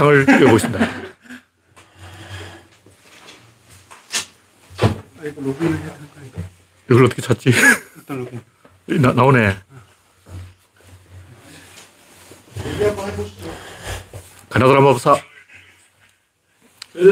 [0.00, 0.88] 창을 띄워보겠습니다.
[6.90, 7.50] 이걸 어떻게 찾지?
[8.98, 9.58] 나, 나오네.
[14.48, 15.20] 가나다라 마법사.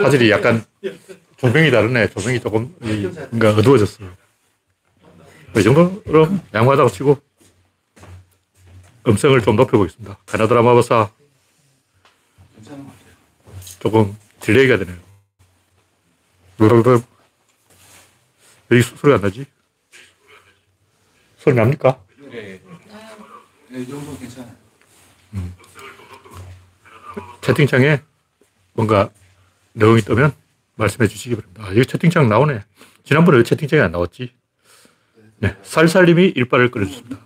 [0.03, 0.65] 화질이 약간
[1.37, 2.09] 조명이 다르네.
[2.09, 4.03] 조명이 조금 뭔가 어두워졌어.
[5.59, 7.21] 이 정도로 양호하다고 치고
[9.07, 10.17] 음성을 좀 높여보겠습니다.
[10.25, 11.11] 가나다라 마바사.
[13.81, 14.97] 조금 delay가 되네요.
[18.71, 19.47] 여기 소리가 안 나지?
[21.39, 22.03] 소리 납니까?
[22.31, 22.61] 네.
[23.71, 24.55] 네, 이 정도 괜찮아요.
[25.35, 25.55] 음.
[27.41, 28.03] 채팅창에
[28.73, 29.11] 뭔가
[29.73, 30.33] 내용이 뜨면
[30.77, 31.65] 말씀해 주시기 바랍니다.
[31.65, 32.63] 아, 여기 채팅창 나오네.
[33.05, 34.35] 지난번에 왜 채팅창이 안 나왔지?
[35.39, 37.19] 네, 살살님이 일발을 끌어줬습니다.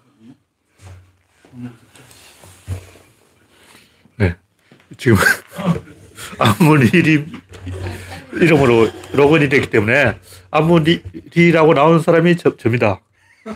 [4.19, 4.37] 네,
[4.97, 5.17] 지금
[6.39, 6.89] 아무리
[8.33, 10.19] 이름으로 로그인이 되기 때문에
[10.51, 13.01] 아무리라고 나오는 사람이 저, 접니다.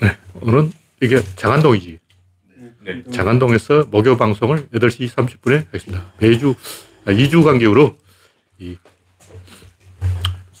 [0.00, 1.98] 네, 오늘은 이게 장안동이지.
[2.84, 3.02] 네.
[3.12, 6.12] 장안동에서 목요 방송을 8시 30분에 하겠습니다.
[6.20, 6.54] 매주,
[7.06, 7.96] 2주 아, 간격으로
[8.58, 8.76] 이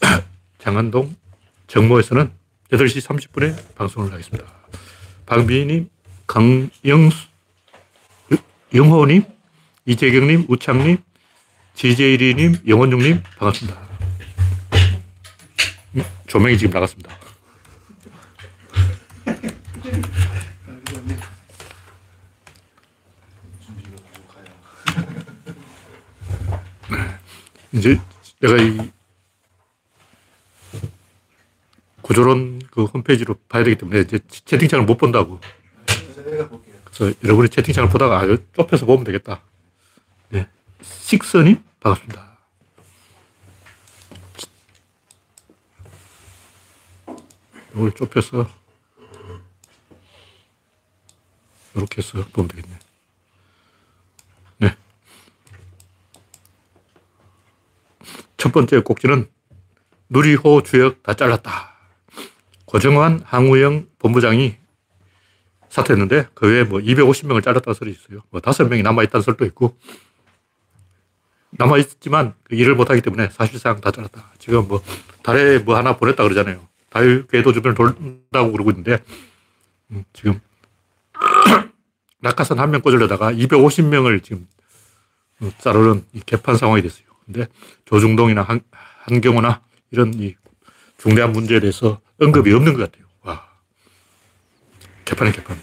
[0.58, 1.14] 장안동
[1.66, 2.30] 정모에서는
[2.70, 4.44] 8시 30분에 방송을 하겠습니다.
[5.26, 5.88] 박미희님,
[6.26, 7.28] 강영수,
[8.74, 9.24] 영호님,
[9.86, 10.98] 이재경님, 우창님,
[11.74, 13.80] 지제일이님, 영원중님, 반갑습니다.
[15.94, 17.25] 음, 조명이 지금 나갔습니다.
[27.76, 28.00] 이제
[28.40, 28.90] 내가 이
[32.00, 35.40] 구조론 그 홈페이지로 봐야 되기 때문에 이제 채팅창을 못 본다고.
[36.14, 39.42] 그래서 여러분이 채팅창을 보다가 아, 좁혀서 보면 되겠다.
[40.30, 40.48] 네.
[40.82, 42.38] 식선님, 반갑습니다.
[47.74, 48.48] 이걸 좁혀서
[51.74, 52.78] 이렇게 해서 보면 되겠네.
[52.78, 52.85] 네.
[58.36, 59.28] 첫 번째 꼭지는
[60.08, 61.74] 누리호 주역 다 잘랐다.
[62.66, 64.56] 고정환 항우영 본부장이
[65.68, 68.22] 사퇴했는데 그 외에 뭐 250명을 잘랐다는 소리 있어요.
[68.30, 69.76] 뭐 5명이 남아있다는 설도 있고
[71.52, 74.32] 남아있지만 그 일을 못하기 때문에 사실상 다 잘랐다.
[74.38, 74.82] 지금 뭐
[75.22, 76.66] 달에 뭐 하나 보냈다 그러잖아요.
[76.90, 78.98] 달 궤도 주변을 돌다고 그러고 있는데
[79.90, 80.40] 음, 지금
[82.20, 84.46] 낙하산 한 명 꽂으려다가 250명을 지금
[85.58, 87.05] 자르는 개판 상황이 됐어요.
[87.26, 87.46] 근데
[87.84, 89.60] 조중동이나 한, 한경호나
[89.90, 90.34] 이런 이
[90.96, 93.06] 중대한 문제에 대해서 언급이 없는 것 같아요.
[93.22, 93.46] 와.
[95.04, 95.60] 개판이 개판.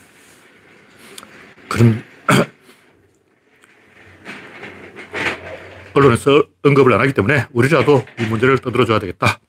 [1.69, 2.03] 그럼,
[5.95, 9.39] 언론에서 언급을 안 하기 때문에 우리라도 이 문제를 떠들어줘야 되겠다.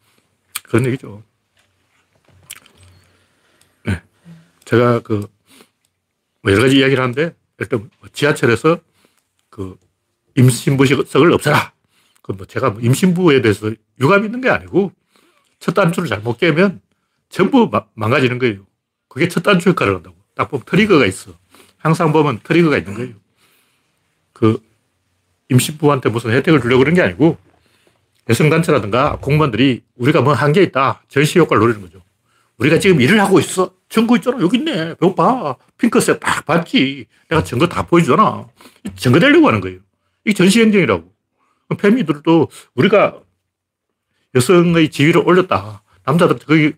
[0.62, 1.22] 그런 얘기죠.
[3.84, 4.00] 네.
[4.64, 5.26] 제가 그,
[6.42, 8.78] 뭐 여러 가지 이야기를 하는데, 일단 뭐 지하철에서
[9.50, 9.76] 그
[10.36, 11.73] 임신부석을 없애라.
[12.24, 13.70] 그 뭐 제가 뭐 임신부에 대해서
[14.00, 14.92] 유감 있는 게 아니고,
[15.60, 16.80] 첫 단추를 잘못 깨면
[17.28, 18.66] 전부 마, 망가지는 거예요.
[19.08, 20.16] 그게 첫 단추 역할을 한다고.
[20.34, 21.32] 딱 보면 트리거가 있어.
[21.76, 23.14] 항상 보면 트리거가 있는 거예요.
[24.32, 24.58] 그
[25.50, 27.36] 임신부한테 무슨 혜택을 주려고 그런 게 아니고
[28.28, 31.02] 여성단체라든가 공무원들이 우리가 뭐한게 있다.
[31.08, 32.02] 전시 효과를 노리는 거죠.
[32.56, 33.74] 우리가 지금 일을 하고 있어.
[33.88, 34.40] 증거 있잖아.
[34.40, 34.94] 여기 있네.
[34.94, 35.56] 배고파.
[35.76, 37.06] 핑크색 딱 봤지.
[37.28, 38.46] 내가 증거 다 보여주잖아.
[38.96, 39.80] 증거 되려고 하는 거예요.
[40.24, 41.13] 이게 전시행정이라고.
[41.76, 43.20] 페미들도 우리가
[44.34, 45.82] 여성의 지위를 올렸다.
[46.04, 46.72] 남자들 거기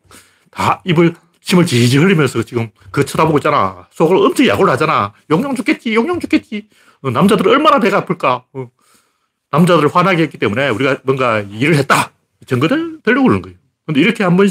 [0.51, 3.87] 다 입을 침을 지지 흘리면서 지금 그 쳐다보고 있잖아.
[3.93, 5.13] 속을 엄청 약올를 하잖아.
[5.31, 6.69] 용용 죽겠지, 용용 죽겠지.
[7.03, 8.45] 어, 남자들은 얼마나 배가 아플까.
[8.53, 8.71] 어.
[9.51, 12.11] 남자들을 화나게 했기 때문에 우리가 뭔가 일을 했다.
[12.47, 13.57] 증거를 되려고 그러는 거예요.
[13.87, 14.49] 근데 이렇게 한번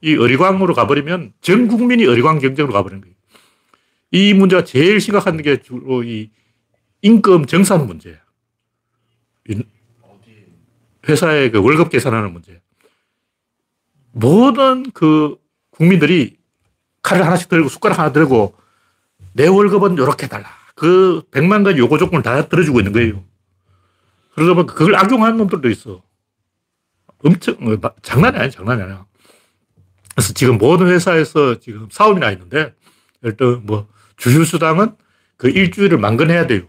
[0.00, 3.16] 이 어리광으로 가버리면 전 국민이 어리광 경쟁으로 가버리는 거예요.
[4.12, 6.30] 이 문제가 제일 심각한 게 주로 이
[7.02, 8.18] 임금 정산 문제예요.
[11.08, 12.60] 회사의 그 월급 계산하는 문제.
[14.12, 15.36] 모든 그
[15.70, 16.36] 국민들이
[17.02, 18.54] 칼을 하나씩 들고 숟가락 하나 들고
[19.32, 20.48] 내 월급은 이렇게 달라.
[20.74, 23.24] 그 100만 가지 요구 조건을 다 들어주고 있는 거예요.
[24.34, 26.02] 그러다 보니 그걸 악용하는 놈들도 있어.
[27.24, 29.04] 엄청, 뭐, 장난이 아니야, 장난이 아니야.
[30.14, 32.74] 그래서 지금 모든 회사에서 지금 사업이 나 있는데,
[33.22, 34.96] 일단 뭐, 주휴수당은
[35.36, 36.62] 그 일주일을 만근해야 돼요.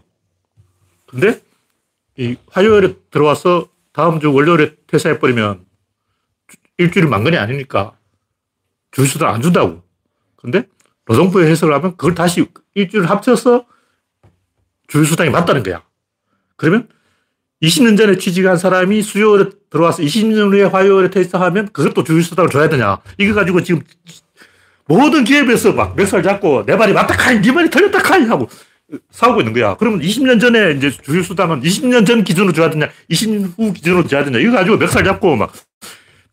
[1.06, 1.40] 근데
[2.16, 3.68] 이 화요일에 들어와서
[4.00, 5.66] 다음 주 월요일에 퇴사해버리면
[6.78, 7.98] 일주일 만건이 아니니까
[8.92, 9.82] 주휴수당 안 준다고.
[10.36, 10.66] 근데
[11.06, 13.66] 노동부의 해석을 하면 그걸 다시 일주일 합쳐서
[14.88, 15.82] 주휴수당이 맞다는 거야.
[16.56, 16.88] 그러면
[17.62, 23.02] 20년 전에 취직한 사람이 수요일에 들어와서 20년 후에 화요일에 퇴사하면 그것도 주휴수당을 줘야 되냐.
[23.18, 23.82] 이거 가지고 지금
[24.86, 28.48] 모든 기업에서 막 멱살 잡고 내 말이 맞다 카이, 네 말이 틀렸다 카이 하고
[29.10, 29.76] 싸우고 있는 거야.
[29.76, 34.38] 그러면 20년 전에 이제 주휴수당은 20년 전 기준으로 줘야 되냐, 20년 후 기준으로 줘야 되냐.
[34.38, 35.52] 이거 가지고 멱살 잡고 막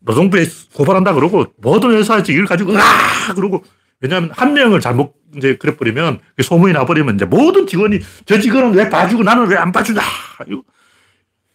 [0.00, 3.34] 노동부에 고발한다 그러고 모든 회사에서 이걸 가지고 으아!
[3.34, 3.64] 그러고
[4.00, 9.22] 왜냐하면 한 명을 잘못 이제 그래버리면 소문이 나버리면 이제 모든 직원이 저 직원은 왜 봐주고
[9.24, 10.00] 나는 왜 안 봐주냐.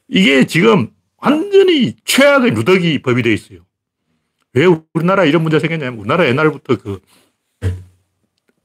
[0.10, 3.60] 이게 지금 완전히 최악의 누더기 법이 되어 있어요.
[4.54, 7.00] 왜 우리나라 이런 문제 생겼냐면 우리나라 옛날부터 그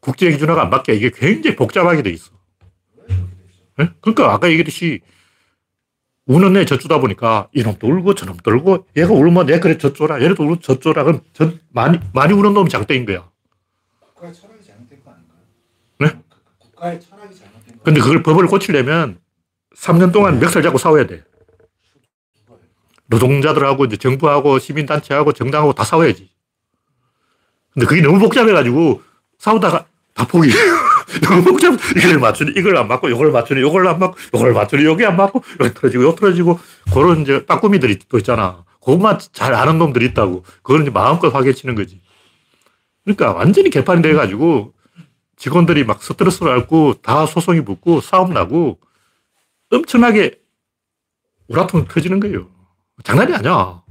[0.08, 2.30] 국제 기준화가 안 맞게 이게 굉장히 복잡하게 돼 있어.
[3.76, 3.90] 네?
[4.00, 5.02] 그러니까 아까 얘기했듯이
[6.24, 10.60] 우는 애 젖주다 보니까 이놈도 울고 저놈도 울고 얘가 울면 내 그래 젖줘라 얘네도 울고
[10.60, 13.28] 젖줘라 그럼 저 많이 많이 우는 놈이 장땡인 거야.
[14.00, 15.38] 국가의 철학이 잘못된 거 아닌가요?
[15.98, 16.12] 네?
[16.58, 17.82] 국가의 철학이 잘못된 거.
[17.82, 19.20] 근데 그걸 법을 고치려면
[19.76, 21.22] 3년 동안 멱살 잡고 싸워야 돼.
[23.08, 26.30] 노동자들하고 이제 정부하고 시민단체하고 정당하고 다 싸워야지.
[27.74, 29.02] 근데 그게 너무 복잡해가지고
[29.38, 29.86] 싸우다가
[30.18, 30.50] 다 포기.
[31.22, 31.78] 너무 복잡.
[31.96, 35.44] 이걸 맞추니 이걸 안 맞고 이걸 맞추니 이걸 안 맞고 이걸 맞추니 여기 안 맞고
[35.60, 36.58] 여기 틀어지고 여기 틀어지고
[36.92, 38.64] 그런 이제 빠꾸미들이 또 있잖아.
[38.80, 40.42] 그것만 잘 아는 놈들이 있다고.
[40.62, 42.00] 그걸 이제 마음껏 화개치는 거지.
[43.04, 44.74] 그러니까 완전히 개판이 돼가지고
[45.36, 48.80] 직원들이 막 스트레스를 앓고 다 소송이 붙고 싸움 나고
[49.70, 50.40] 엄청나게
[51.46, 52.48] 우라통 터지는 거예요.
[53.04, 53.82] 장난이 아니야.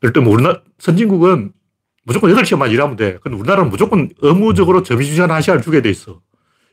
[0.00, 1.52] 일단 뭐 우리나라 선진국은
[2.04, 3.18] 무조건 8시간만 일하면 돼.
[3.22, 6.20] 근데 우리나라는 무조건 의무적으로 점심시간 1시간을 주게 돼 있어.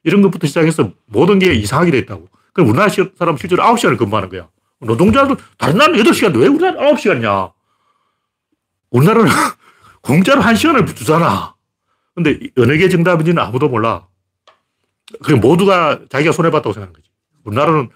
[0.04, 2.28] 이런 것부터 시작해서 모든 게 이상하게 돼 있다고.
[2.54, 4.48] 그럼 우리나라 시- 사람 실제로 9시간을 근무하는 거야.
[4.80, 7.52] 노동자들, 다른 나라는 8시간인데 왜 우리나라는 9시간이냐?
[8.92, 9.30] 우리나라는
[10.02, 11.56] 공짜로 1시간을 주잖아.
[12.16, 14.08] 근데 이 어느 게 정답인지는 아무도 몰라.
[15.24, 17.10] 그 모두가 자기가 손해봤다고 생각하는 거지.
[17.44, 17.90] 우리나라는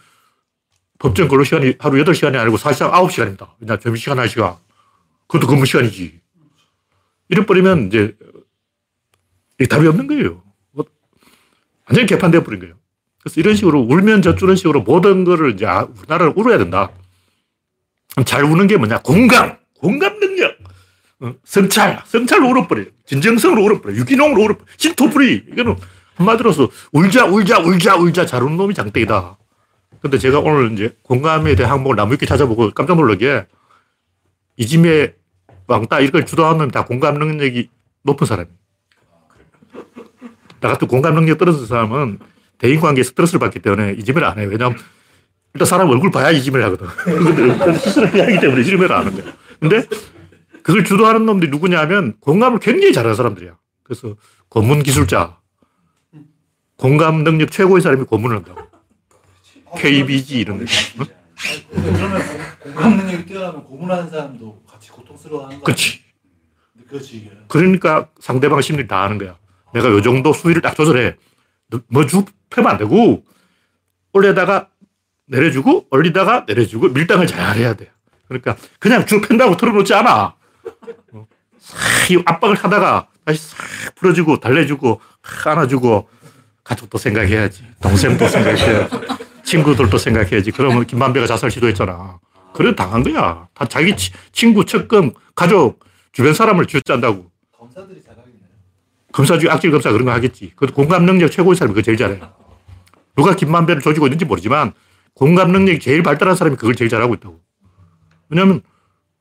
[1.00, 3.50] 법정 근로 시간이 하루 8시간이 아니고 사실상 9시간입니다.
[3.58, 4.58] 그냥 점심시간 1시간.
[5.28, 6.21] 그것도 근무 시간이지.
[7.32, 8.16] 이래버리면 이제
[9.60, 10.44] 이 답이 없는 거예요.
[10.72, 10.86] 뭐
[11.88, 12.76] 완전히 개판되어 버린 거예요.
[13.24, 16.92] 그래서 이런 식으로 울면 젖주는 식으로 모든 거를 이제 아, 우리나라를 울어야 된다.
[18.26, 19.00] 잘 우는 게 뭐냐?
[19.00, 19.58] 공감!
[19.80, 20.58] 공감 능력!
[21.22, 22.02] 어, 성찰!
[22.06, 22.88] 성찰로 울어버려요.
[23.06, 24.00] 진정성으로 울어버려요.
[24.00, 24.66] 유기농으로 울어버려요.
[24.76, 25.46] 신토프리!
[25.54, 25.76] 이거는
[26.16, 29.38] 한마디로서 울자, 울자, 울자, 울자 잘 우는 놈이 장땡이다.
[30.02, 33.46] 근데 제가 오늘 이제 공감에 대한 항목을 나무 위키 찾아보고 깜짝 놀란 게
[34.58, 35.14] 이짐의
[35.72, 37.70] 왕따 이걸 주도하는 다 공감 능력이
[38.04, 38.56] 높은 사람이에요.
[40.60, 42.20] 나 같은 공감 능력 떨어진 사람은
[42.58, 44.50] 대인 관계에 스트레스를 받기 때문에 이짐을 안 해요.
[44.52, 44.78] 왜냐하면
[45.54, 46.88] 일단 사람 얼굴 봐야 이짐을 하거든.
[47.04, 49.34] 근데 스스로 해야 하기 때문에 이짐을 안 하는 거야.
[49.60, 49.86] 근데
[50.62, 53.58] 그걸 주도하는 놈들이 누구냐 하면 공감을 굉장히 잘하는 사람들이야.
[53.84, 54.16] 그래서
[54.50, 55.40] 고문 기술자,
[56.78, 58.62] 공감 능력 최고의 사람이 고문을 한다고.
[59.78, 60.66] KBG 이런 데.
[61.74, 61.94] 응?
[61.94, 65.64] 그러면 공- 공감 능력이 뛰어나면 고문하는 사람도 같이 고통스러워하는 거.
[65.64, 66.02] 그렇지.
[66.90, 67.32] 그렇지 이게.
[67.48, 69.38] 그러니까 상대방 심리를 다 아는 거야.
[69.74, 71.16] 내가 요 정도 수위를 딱 조절해.
[71.88, 73.24] 뭐쭉 펴면 안 되고,
[74.12, 74.68] 올려다가
[75.28, 77.90] 내려주고, 올리다가 내려주고, 밀당을 잘 해야 돼.
[78.28, 80.36] 그러니까 그냥 쭉 편다고 틀어놓지 않아.
[81.14, 81.28] 어,
[81.60, 83.58] 싹이 압박을 하다가 다시 싹
[83.96, 86.10] 풀어주고, 달래주고, 탁 안아주고,
[86.66, 87.64] 가족도 생각해야지.
[87.82, 88.96] 동생도 생각해야지.
[89.56, 90.52] 친구들도 생각해야지.
[90.52, 92.20] 그러면 김만배가 자살 시도했잖아.
[92.54, 93.48] 그래 당한 거야.
[93.54, 97.30] 다 자기 치- 친구, 측근, 가족, 주변 사람을 쥐어짠다고.
[97.58, 98.42] 검사들이 잘하겠네요.
[99.12, 100.54] 검사 중에 악질 검사 그런 거 하겠지.
[100.56, 102.32] 그 공감 능력 최고의 사람이 그거 제일 잘해요.
[103.18, 104.72] 누가 김만배를 조지고 있는지 모르지만
[105.14, 107.40] 공감 능력이 제일 발달한 사람이 그걸 제일 잘하고 있다고.
[108.30, 108.62] 왜냐면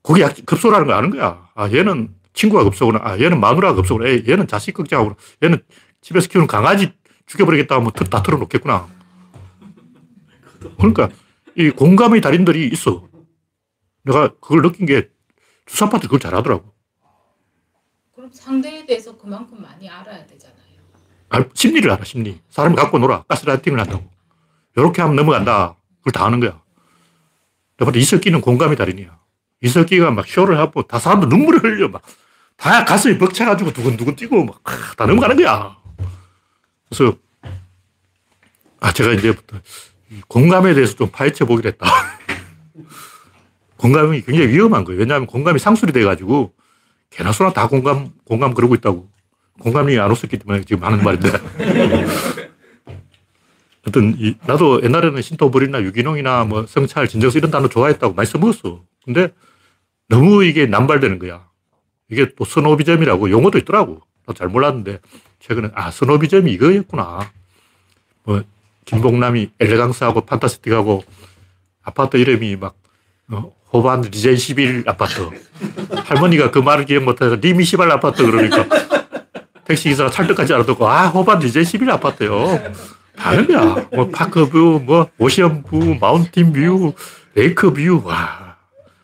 [0.04, 1.48] 거기 약- 급소라는 걸 아는 거야.
[1.56, 3.00] 아, 얘는 친구가 급소구나.
[3.02, 4.08] 아, 얘는 마누라가 급소구나.
[4.28, 5.16] 얘는 자식 걱정하구나.
[5.42, 5.60] 얘는
[6.00, 6.92] 집에서 키우는 강아지
[7.26, 8.86] 죽여버리겠다 하면 다- 다 털어놓겠구나.
[10.78, 11.08] 그러니까
[11.56, 13.08] 이 공감의 달인들이 있어.
[14.04, 15.08] 내가 그걸 느낀 게
[15.66, 16.72] 주사파들이 그걸 잘하더라고.
[18.14, 20.60] 그럼 상대에 대해서 그만큼 많이 알아야 되잖아요.
[21.30, 22.40] 알- 심리를 알아, 심리.
[22.48, 23.22] 사람이 갖고 놀아.
[23.28, 24.10] 가스라이팅을 한다고.
[24.76, 25.76] 이렇게 하면 넘어간다.
[25.98, 26.60] 그걸 다 아는 거야.
[27.78, 29.18] 내가 이석기는 공감의 달인이야.
[29.62, 31.88] 이석기가 막 쇼를 하고 다 사람들 눈물을 흘려.
[31.88, 32.02] 막.
[32.56, 34.62] 다 가슴이 벅차가지고 두근두근 뛰고 막
[34.96, 35.78] 다 넘어가는 거야.
[36.90, 37.16] 그래서
[38.80, 39.60] 아, 제가 이제부터 이
[40.28, 41.86] 공감에 대해서 좀 파헤쳐 보기로 했다.
[43.76, 45.00] 공감이 굉장히 위험한 거예요.
[45.00, 46.52] 왜냐하면 공감이 상술이 돼가지고
[47.10, 49.08] 개나 소나 다 공감, 공감 그러고 있다고.
[49.60, 51.30] 공감이 안 없었기 때문에 지금 하는 말인데.
[53.86, 58.84] 어떤, 이, 나도 옛날에는 신토불이나 유기농이나 뭐 성찰, 진정서 이런 단어 좋아했다고 많이 써먹었어.
[59.04, 59.32] 근데
[60.08, 61.48] 너무 이게 남발되는 거야.
[62.10, 64.02] 이게 또 스노비즘이라고 용어도 있더라고.
[64.26, 64.98] 나도 잘 몰랐는데
[65.38, 67.30] 최근에 아, 스노비즘이 이거였구나.
[68.24, 68.42] 뭐,
[68.84, 71.04] 김봉남이 elegance하고 fantastic하고
[71.82, 72.76] 아파트 이름이 막
[73.28, 75.28] 어, 호반 리젠시빌 아파트.
[76.04, 78.66] 할머니가 그 말을 기억 못해서 니미 시발 아파트 그러니까
[79.64, 82.60] 택시기사가 찰떡같이 알아듣고 아 호반 리젠시빌 아파트요.
[83.16, 83.86] 다른 거야.
[83.92, 86.94] 뭐 park view, 뭐 ocean view, mountain view,
[87.34, 88.02] 레이크뷰.
[88.04, 88.56] 와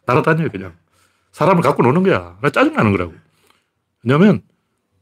[0.07, 0.73] 날아다녀요 그냥.
[1.33, 2.37] 사람을 갖고 노는 거야.
[2.41, 3.13] 나 짜증나는 거라고.
[4.03, 4.41] 왜냐면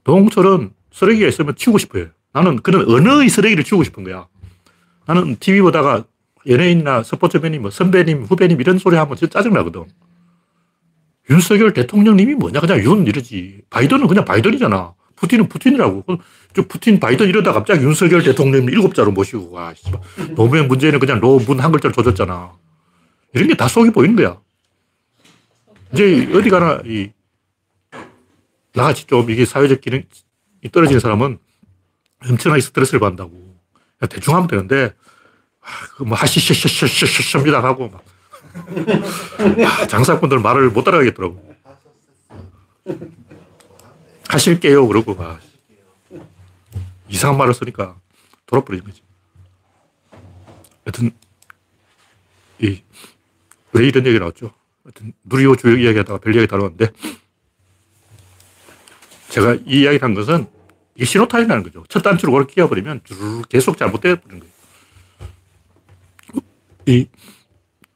[0.03, 2.07] 동철은 쓰레기가 있으면 치우고 싶어요.
[2.33, 4.27] 나는 그런 언어의 쓰레기를 치우고 싶은 거야.
[5.07, 6.05] 나는 TV 보다가
[6.47, 9.85] 연예인이나 스포츠맨이 뭐 선배님, 후배님 이런 소리 하면 진짜 짜증나거든.
[11.31, 12.61] 윤석열 대통령님이 뭐냐.
[12.61, 13.63] 그냥 윤 이러지.
[13.71, 14.95] 바이든은 그냥 바이든이잖아.
[15.17, 16.05] 푸틴은 푸틴이라고.
[16.55, 20.01] 저 푸틴, 바이든 이러다 갑자기 윤석열 대통령님 일곱 자로 모시고, 와, 씨발.
[20.35, 22.53] 노무현 문재인은 그냥 노, 문 한 글자로 조졌잖아.
[23.33, 24.39] 이런 게 다 속이 보이는 거야.
[25.93, 27.11] 이제 어디 가나, 이,
[28.75, 30.05] 나같이 좀 이게 사회적 기능이
[30.73, 31.39] 떨어지는 사람은
[32.29, 33.54] 엄청나게 스트레스를 받는다고.
[34.09, 34.95] 대충 하면 되는데,
[35.61, 38.05] 아, 그뭐 하시셔셔셔셔셔입니다 하고 막.
[39.67, 41.55] 아, 장사꾼들 말을 못 따라가겠더라고.
[44.29, 44.87] 하실게요.
[44.87, 45.41] 그러고 막.
[47.09, 47.97] 이상한 말을 쓰니까
[48.47, 49.03] 돌아버리는 거지.
[50.85, 51.11] 하여튼,
[52.59, 52.83] 이,
[53.73, 54.53] 왜 이런 얘기 나왔죠?
[54.85, 56.93] 하여튼, 누리호 주역 이야기 하다가 별 이야기 다루었는데,
[59.31, 60.47] 제가 이 이야기를 한 것은
[60.95, 61.85] 이게 신호타임이라는 거죠.
[61.89, 64.55] 첫 단추를 그렇게 끼워버리면 쭉 계속 잘못되어 버리는 거예요.
[66.87, 67.07] 이,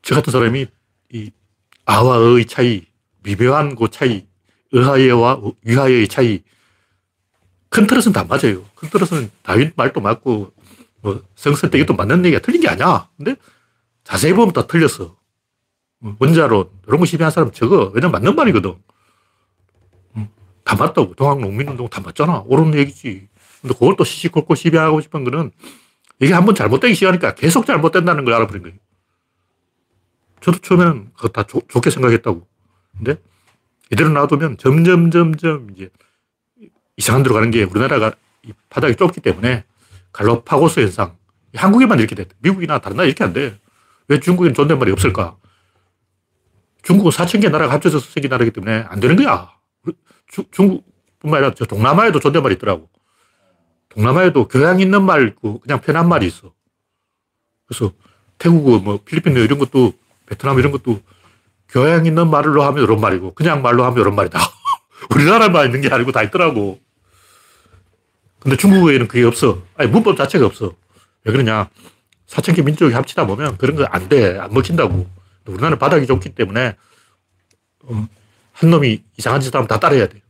[0.03, 0.67] 저 같은 사람이
[1.13, 1.31] 이
[1.85, 2.87] 아와 어의 차이,
[3.23, 4.27] 미묘한 그 차이,
[4.73, 6.43] 의하예와 위하예의 차이,
[7.69, 8.65] 큰 틀에서는 다 맞아요.
[8.75, 10.53] 큰 틀에서는 다윈 말도 맞고,
[11.01, 13.09] 뭐, 성선 때 이것도 맞는 얘기가 틀린 게 아니야.
[13.17, 13.37] 근데
[14.05, 15.17] 자세히 보면 다 틀렸어.
[16.19, 17.91] 원자론, 이런 거 시비한 사람 적어.
[17.95, 18.75] 왜냐면 맞는 말이거든.
[20.69, 21.15] 다 맞다고.
[21.15, 22.45] 동학농민운동 다 맞잖아.
[22.47, 23.27] 옳은 얘기지.
[23.63, 25.51] 근데 그걸 또 시시콜콜 시비하고 싶은 거는
[26.21, 28.77] 이게 한번 잘못되기 시작하니까 계속 잘못된다는 걸 알아버린 거예요.
[30.43, 32.47] 저도 처음에는 그거 다 조, 좋게 생각했다고.
[32.99, 33.17] 근데
[33.91, 35.89] 이대로 놔두면 점점, 점점 이제
[36.99, 38.13] 이상한 데로 가는 게 우리나라가
[38.69, 39.65] 바닥이 좁기 때문에
[40.13, 41.17] 갈로파고스 현상.
[41.55, 42.27] 한국에만 이렇게 돼.
[42.41, 43.59] 미국이나 다른 나라 이렇게 안 돼.
[44.09, 45.39] 왜 중국엔 존댓말이 없을까?
[46.83, 49.59] 중국은 4천 개 나라가 합쳐져서 생긴 나라이기 때문에 안 되는 거야.
[50.29, 52.89] 주, 중국뿐만 아니라 저 동남아에도 존댓말이 있더라고.
[53.91, 56.53] 동남아에도 교양 있는 말 있고 그냥 편한 말이 있어.
[57.67, 57.93] 그래서
[58.39, 59.93] 태국, 뭐 필리핀 이런 것도
[60.27, 61.01] 베트남 이런 것도
[61.69, 64.39] 교양 있는 말로 하면 이런 말이고 그냥 말로 하면 이런 말이다.
[65.15, 66.79] 우리나라만 있는 게 아니고 다 있더라고.
[68.41, 69.63] 근데 중국에는 그게 없어.
[69.77, 70.75] 아니, 문법 자체가 없어.
[71.25, 71.69] 왜 그러냐.
[72.27, 74.39] 사천개 민족이 합치다 보면 그런 거 안 돼.
[74.39, 75.09] 안 먹힌다고.
[75.47, 76.77] 우리나라는 바닥이 좋기 때문에
[77.85, 78.09] 어,
[78.59, 80.21] 한 놈이 이상한 짓 하면 다 따라야 돼.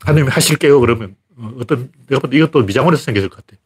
[0.00, 0.80] 한 놈이 하실게요.
[0.80, 3.58] 그러면 어, 어떤, 내가 볼 때 이것도 미장원에서 생겼을 것 같아.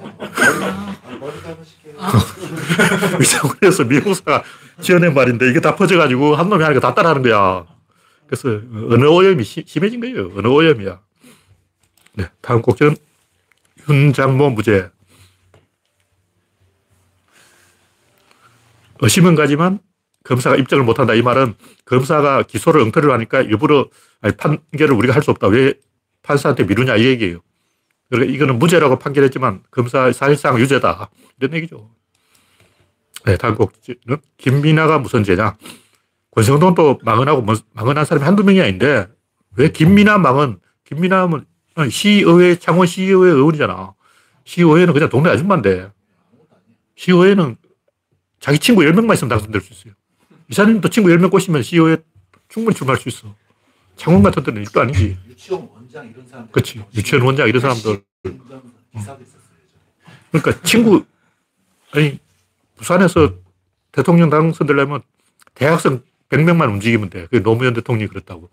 [3.18, 4.42] 미장원에서 미국사가
[4.80, 7.66] 지어낸 말인데 이게 다 퍼져가지고 한 놈이 하니까 다 따라하는 거야.
[8.26, 10.30] 그래서 언어 오염이 시, 심해진 거예요.
[10.36, 10.98] 언어 오염이야.
[12.14, 12.96] 네, 다음 곡지는
[13.90, 14.88] 윤장모 무죄.
[19.00, 19.80] 의심은 가지만
[20.24, 21.14] 검사가 입증을 못한다.
[21.14, 23.88] 이 말은 검사가 기소를 엉터리로 하니까 일부러
[24.20, 25.46] 아니, 판결을 우리가 할 수 없다.
[25.48, 25.74] 왜
[26.22, 27.40] 판사한테 미루냐 이 얘기예요.
[28.10, 31.10] 그러니까 이거는 무죄라고 판결했지만 검사 사실상 유죄다.
[31.40, 31.90] 이런 얘기죠.
[33.24, 35.56] 네, 다음 곡지는 김민아가 무슨 죄냐.
[36.32, 39.08] 권성동도 망언하고 뭐, 망언한 사람이 한두 명이 아닌데
[39.56, 41.44] 왜 김민아 망언, 김민아는
[41.90, 43.94] 시의회, 창원 시의회 의원이잖아.
[44.44, 45.90] 시의회는 그냥 동네 아줌마인데
[46.96, 47.56] 시의회는
[48.38, 49.94] 자기 친구 10명만 있으면 당선될 수 있어요.
[50.50, 51.98] 이사님도 친구 10명 꼬시면 시의회
[52.48, 53.34] 충분히 출마할 수 있어.
[53.96, 55.16] 창원 같은 데는 일도 아니지.
[55.28, 56.52] 유치원 원장 이런 사람들.
[56.52, 56.84] 그렇지.
[56.94, 58.02] 유치원 원장 이런 사람들.
[59.22, 59.40] 있었어요.
[60.32, 61.04] 그러니까 친구,
[61.92, 62.18] 아니,
[62.76, 63.34] 부산에서
[63.92, 65.02] 대통령 당선되려면
[65.54, 67.22] 대학생 100명만 움직이면 돼.
[67.24, 68.50] 그게 노무현 대통령이 그랬다고.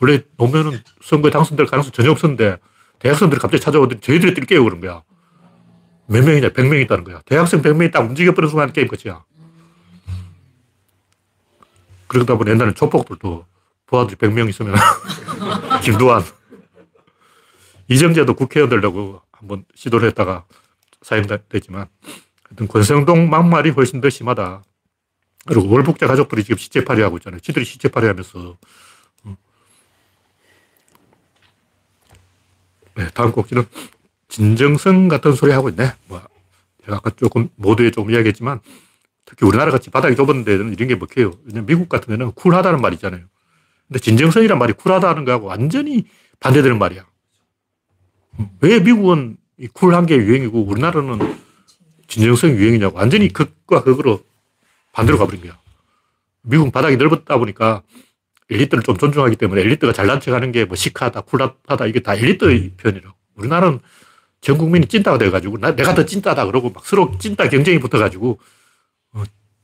[0.00, 2.58] 원래 노무현은 선거에 당선될 가능성 전혀 없었는데
[2.98, 5.02] 대학생들이 갑자기 찾아오더니 저희들이 뛸게요 그런 거야.
[6.06, 6.50] 몇 명이냐?
[6.50, 7.22] 100명이 있다는 거야.
[7.24, 9.24] 대학생 100명이 딱 움직여버리는 순간 게임 끝이야.
[12.14, 13.44] 그러다 보니 옛날에 조폭들도
[13.86, 14.76] 부하들이 100명 있으면
[15.82, 16.22] 김두한
[17.88, 20.44] 이정재도 국회의원 되려고 한번 시도를 했다가
[21.02, 21.88] 사임됐지만
[22.48, 24.62] 하여튼 권성동 막말이 훨씬 더 심하다.
[25.46, 27.40] 그리고 월북자 가족들이 지금 시체팔이 하고 있잖아요.
[27.40, 28.56] 지들이 시체팔이 하면서.
[32.96, 33.66] 네, 다음 곡지는
[34.28, 35.92] 진정성 같은 소리 하고 있네.
[36.06, 36.22] 뭐,
[36.84, 38.60] 제가 아까 조금 모두에 조금 이야기했지만
[39.24, 41.32] 특히 우리나라 같이 바닥이 좁은 데는 이런 게 먹혀요.
[41.44, 43.22] 왜냐면 미국 같은 데는 쿨하다는 말이 있잖아요.
[43.88, 46.06] 근데 진정성이란 말이 쿨하다는 거하고 완전히
[46.40, 47.04] 반대되는 말이야.
[48.60, 51.36] 왜 미국은 이 쿨한 게 유행이고 우리나라는
[52.08, 52.98] 진정성이 유행이냐고.
[52.98, 54.22] 완전히 극과 극으로
[54.92, 55.58] 반대로 가버린 거야.
[56.42, 57.82] 미국은 바닥이 넓었다 보니까
[58.50, 62.72] 엘리트를 좀 존중하기 때문에 엘리트가 잘난 척 하는 게 뭐 시크하다, 쿨하다, 이게 다 엘리트의
[62.76, 63.16] 표현이라고.
[63.36, 63.80] 우리나라는
[64.40, 68.36] 전 국민이 찐따가 돼가지고 나, 내가 더 찐따다 그러고 막 서로 찐따 경쟁이 붙어가지고 어,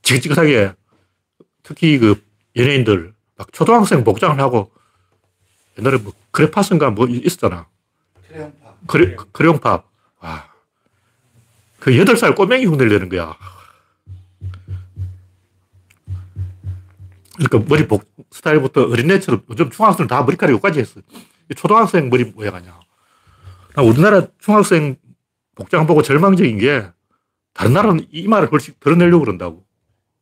[0.01, 0.73] 지긋지긋하게
[1.63, 2.23] 특히 그
[2.55, 4.71] 연예인들 막 초등학생 복장을 하고
[5.77, 7.67] 옛날에 뭐 크레파스인가 뭐 있었잖아.
[8.27, 8.75] 크레용파.
[8.87, 9.89] 크레, 크레용팝.
[10.19, 10.51] 와.
[11.79, 13.35] 그 8살 꼬맹이 흉내를 내는 거야.
[17.35, 21.01] 그러니까 머리 복 스타일부터 어린애처럼 요즘 중학생 다 머리카락 여기까지 했어.
[21.55, 22.79] 초등학생 머리 모양 아니야.
[23.75, 24.95] 나 우리나라 중학생
[25.55, 26.87] 복장 보고 절망적인 게
[27.53, 29.65] 다른 나라는 이마를 벌씩 드러내려고 그런다고.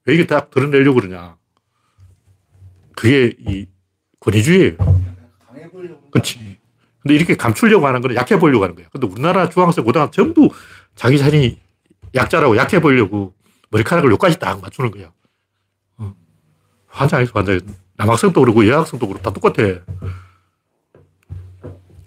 [0.05, 1.37] 왜 이게 다 드러내려고 그러냐.
[2.95, 3.67] 그게 이
[4.19, 4.77] 권위주의예요.
[6.11, 6.59] 그렇지.
[7.01, 8.87] 근데 이렇게 감추려고 하는 거는 약해 보이려고 하는 거야.
[8.91, 10.49] 근데 우리나라 중학생, 고등학생 전부
[10.95, 11.59] 자기 자신이
[12.15, 13.33] 약자라고 약해 보이려고
[13.69, 15.11] 머리카락을 여기까지 딱 맞추는 거야.
[15.97, 16.15] 어.
[16.87, 17.59] 환장해서 환장해.
[17.95, 19.81] 남학생도 그러고 여학생도 그렇고 다 똑같아.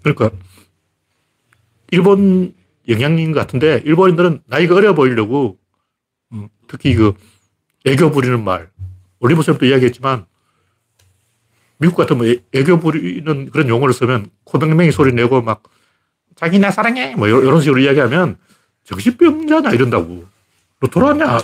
[0.03, 0.31] 그러니까
[1.91, 2.53] 일본
[2.87, 5.57] 영향인 것 같은데 일본인들은 나이가 어려 보이려고
[6.33, 7.13] 음, 특히 그
[7.85, 8.69] 애교 부리는 말.
[9.19, 10.25] 올리브쌤도 이야기했지만
[11.77, 15.63] 미국 같으면 애- 애교 부리는 그런 용어를 쓰면 코맹맹이 소리 내고 막
[16.35, 17.15] 자기 나 사랑해!
[17.15, 18.37] 뭐 이런 식으로 이야기하면
[18.83, 20.25] 정신병자냐 이런다고.
[20.81, 21.37] 너 돌아왔냐?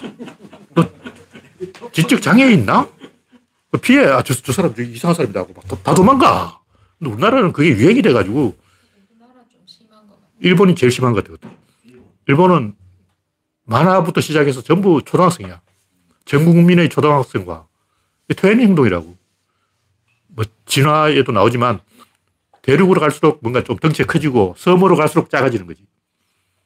[0.76, 0.90] 너
[1.94, 2.88] 지적 장애 있나?
[3.82, 6.60] 피해 아, 저, 저 사람 되게 이상한 사람이다 하고 막 다- 다 도망가.
[6.98, 8.56] 근데 우리나라는 그게 유행이 돼가지고
[9.10, 10.29] 우리나라 좀 심한 것 같아.
[10.40, 11.38] 일본이 제일 심한 것 같아요.
[12.28, 12.76] 일본은
[13.66, 15.62] 만화부터 시작해서 전부 초등학생이야.
[16.26, 17.68] 전 국민의 초등학생과
[18.36, 19.18] 퇴행 행동이라고.
[20.28, 21.80] 뭐 진화에도 나오지만
[22.62, 25.86] 대륙으로 갈수록 뭔가 좀 덩치가 커지고 섬으로 갈수록 작아지는 거지.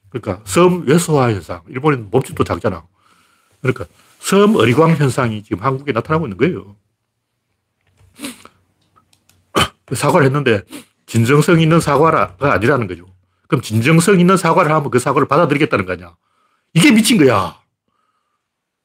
[0.10, 1.62] 그러니까 섬 외소화 현상.
[1.70, 2.86] 일본은 몸집도 작잖아.
[3.62, 3.86] 그러니까
[4.20, 6.76] 섬 어리광 현상이 지금 한국에 나타나고 있는 거예요.
[9.94, 10.62] 사과를 했는데
[11.06, 13.06] 진정성 있는 사과가 아니라는 거죠.
[13.48, 16.16] 그럼 진정성 있는 사과를 하면 그 사과를 받아들이겠다는 거 아니야.
[16.74, 17.60] 이게 미친 거야.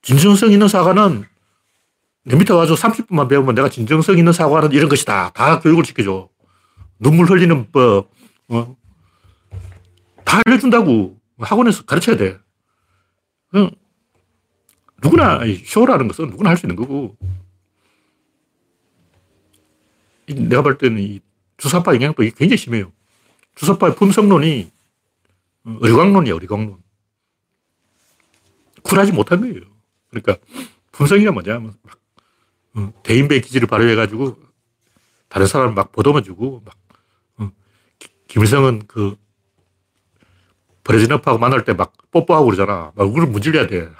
[0.02, 1.24] 진정성 있는 사과는
[2.24, 5.30] 내 밑에 와서 30분만 배우면 내가 진정성 있는 사과는 이런 것이다.
[5.30, 6.28] 다 교육을 시켜줘.
[6.98, 8.10] 눈물 흘리는 법,
[8.48, 8.76] 어?
[10.24, 11.16] 다 알려준다고.
[11.38, 12.38] 학원에서 가르쳐야 돼.
[13.50, 13.70] 그
[15.02, 17.16] 누구나, 이 쇼라는 것은 누구나 할 수 있는 거고.
[20.26, 21.20] 이 내가 볼 때는 이
[21.56, 22.92] 주사파 영향도 굉장히 심해요.
[23.58, 24.70] 주사파의 품성론이
[25.64, 26.78] 어, 어리광론이야, 어리광론.
[28.82, 29.60] 쿨하지 못한 거예요.
[30.10, 30.36] 그러니까
[30.92, 31.98] 품성이란 뭐냐면 막
[32.74, 34.38] 어, 대인배 기질을 발휘해가지고
[35.28, 36.76] 다른 사람을 막 보듬어주고 막
[37.38, 37.50] 어,
[37.98, 39.16] 기- 김일성은 그
[40.84, 42.92] 브레즈너프하고 만날 때 막 뽀뽀하고 그러잖아.
[42.94, 43.90] 막 얼굴을 문질려야 돼.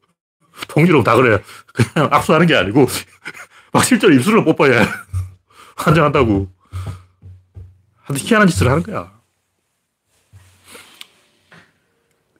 [0.68, 1.42] 통일은 다 그래.
[1.74, 2.86] 그냥 악수하는 게 아니고
[3.72, 4.80] 막 실제로 입술로 뽀뽀해.
[5.76, 6.50] 환장한다고.
[8.04, 9.12] 하여튼 희한한 짓을 하는 거야.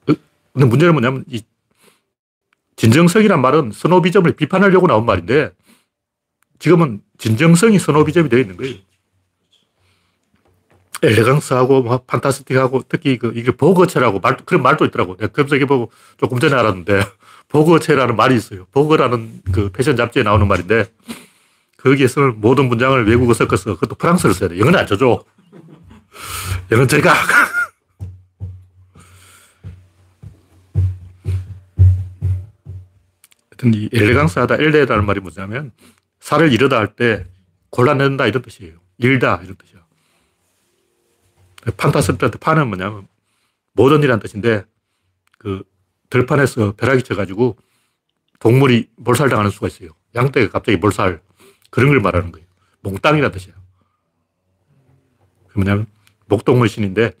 [0.07, 0.13] 어,
[0.53, 1.41] 근데 문제는 뭐냐면, 이
[2.75, 5.51] 진정성이란 말은 스노비즘을 비판하려고 나온 말인데,
[6.59, 8.75] 지금은 진정성이 스노비즘이 되어 있는 거예요.
[11.03, 15.17] 엘레강스하고 뭐 판타스틱하고 특히 그 이게 버거체라고 말 그런 말도 있더라고.
[15.17, 17.03] 내가 검색해보고 조금 전에 알았는데
[17.49, 18.65] 버거체라는 말이 있어요.
[18.71, 20.85] 버거라는 그 패션 잡지에 나오는 말인데
[21.77, 24.59] 거기에서는 모든 문장을 외국어 섞어서 그것도 프랑스를 써야 돼.
[24.59, 25.23] 영어는 안 쳐줘.
[26.87, 27.13] 저리가.
[33.51, 35.71] 하여튼 이 엘레강스하다, 엘레다는 말이 뭐냐면
[36.19, 37.25] 살을 이르다 할 때
[37.69, 38.77] 골라낸다 이런 뜻이에요.
[38.97, 39.83] 일다 이런 뜻이야.
[41.77, 43.07] 판타스트한테 판은 뭐냐면
[43.73, 44.63] 모든 이라는 뜻인데
[45.37, 45.63] 그
[46.09, 47.57] 들판에서 벼락이 쳐가지고
[48.39, 49.89] 동물이 몰살당하는 수가 있어요.
[50.15, 51.21] 양떼가 갑자기 몰살.
[51.69, 52.47] 그런 걸 말하는 거예요.
[52.81, 53.53] 몽땅이라는 뜻이야.
[55.47, 55.87] 그 뭐냐면
[56.27, 57.11] 목동의 신인데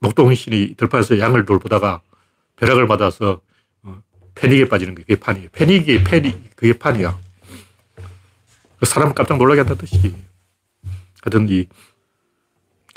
[0.00, 2.02] 목동의 신이 들판에서 양을 돌보다가
[2.56, 3.40] 벼락을 맞아서
[3.82, 4.02] 어,
[4.34, 5.48] 패닉에 빠지는 게 그게 판이에요.
[5.52, 7.18] 패닉이 패닉 그게 판이야.
[8.78, 10.14] 그 사람 깜짝 놀라게 한다는 뜻이지.
[11.22, 11.66] 하여튼 이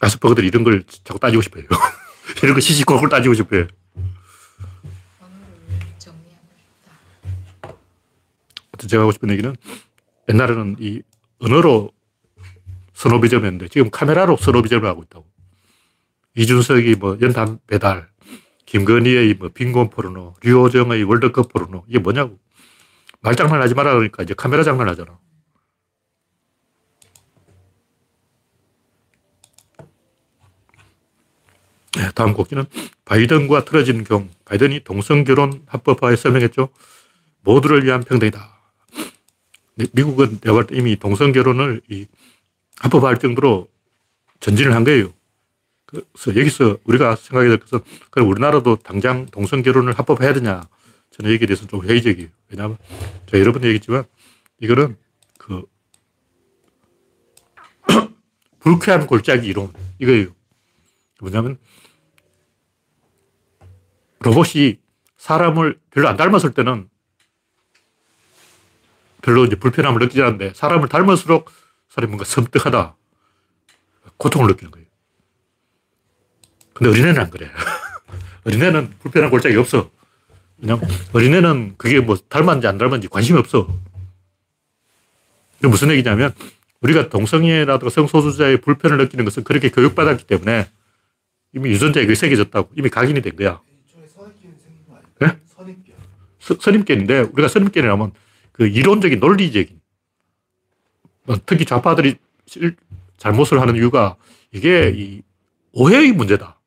[0.02, 1.64] 아스퍼거들이 이런 걸 자꾸 따지고 싶어요.
[2.44, 3.68] 이런 거 시시콜콜 따지고 싶어요.
[8.72, 9.56] 하여튼 제가 하고 싶은 얘기는
[10.30, 11.02] 옛날에는 이
[11.40, 11.92] 언어로
[12.98, 15.28] 선호비점이었는데 지금 카메라로 선호비점을 하고 있다고.
[16.36, 18.10] 이준석이 뭐 연탄 배달,
[18.66, 22.40] 김건희의 뭐 빈곤 포르노, 류호정의 월드컵 포르노, 이게 뭐냐고.
[23.22, 25.20] 말장난 하지 마라 그러니까 이제 카메라 장난 하잖아.
[31.96, 32.66] 네, 다음 곡기는
[33.06, 34.30] 바이든과 틀어진 경.
[34.46, 36.70] 바이든이 동성결혼 합법화에 서명했죠.
[37.42, 38.58] 모두를 위한 평등이다.
[39.76, 41.82] 네, 미국은 내가 이미 동성결혼을
[42.80, 43.68] 합법화할 정도로
[44.40, 45.14] 전진을 한 거예요.
[45.86, 50.62] 그래서 여기서 우리가 생각해야 될 것은 그럼 우리나라도 당장 동성 결혼을 합법화해야 되냐.
[51.12, 52.30] 저는 여기에 대해서 좀 회의적이에요.
[52.50, 52.78] 왜냐하면
[53.28, 54.04] 제가 여러 번 얘기했지만
[54.60, 54.98] 이거는
[55.38, 55.64] 그
[58.60, 60.28] 불쾌한 골짜기 이론 이거예요.
[61.22, 61.58] 뭐냐면
[64.20, 64.78] 로봇이
[65.18, 66.90] 사람을 별로 안 닮았을 때는
[69.22, 71.50] 별로 이제 불편함을 느끼지 않는데 사람을 닮을수록
[71.98, 72.96] 사람이 뭔가 섬뜩하다.
[74.18, 74.88] 고통을 느끼는 거예요.
[76.74, 77.50] 근데 어린애는 안 그래.
[78.46, 79.90] 어린애는 불편한 골짜기 없어.
[80.60, 80.80] 그냥
[81.14, 83.68] 어린애는 그게 뭐 닮았는지 안 닮았는지 관심이 없어.
[85.58, 86.34] 이게 무슨 얘기냐면
[86.82, 90.70] 우리가 동성애라든가 성소수자의 불편을 느끼는 것은 그렇게 교육받았기 때문에
[91.54, 93.60] 이미 유전자에 그게 새겨졌다고 이미 각인이 된 거야.
[95.20, 95.36] 네?
[95.48, 95.96] 선입견.
[96.40, 98.12] 서, 선입견인데 우리가 선입견이라면
[98.52, 99.87] 그 이론적인 논리적인 뭐
[101.46, 102.76] 특히 좌파들이 실-
[103.18, 104.16] 잘못을 하는 이유가
[104.52, 105.22] 이게 이
[105.74, 106.60] 오해의 문제다.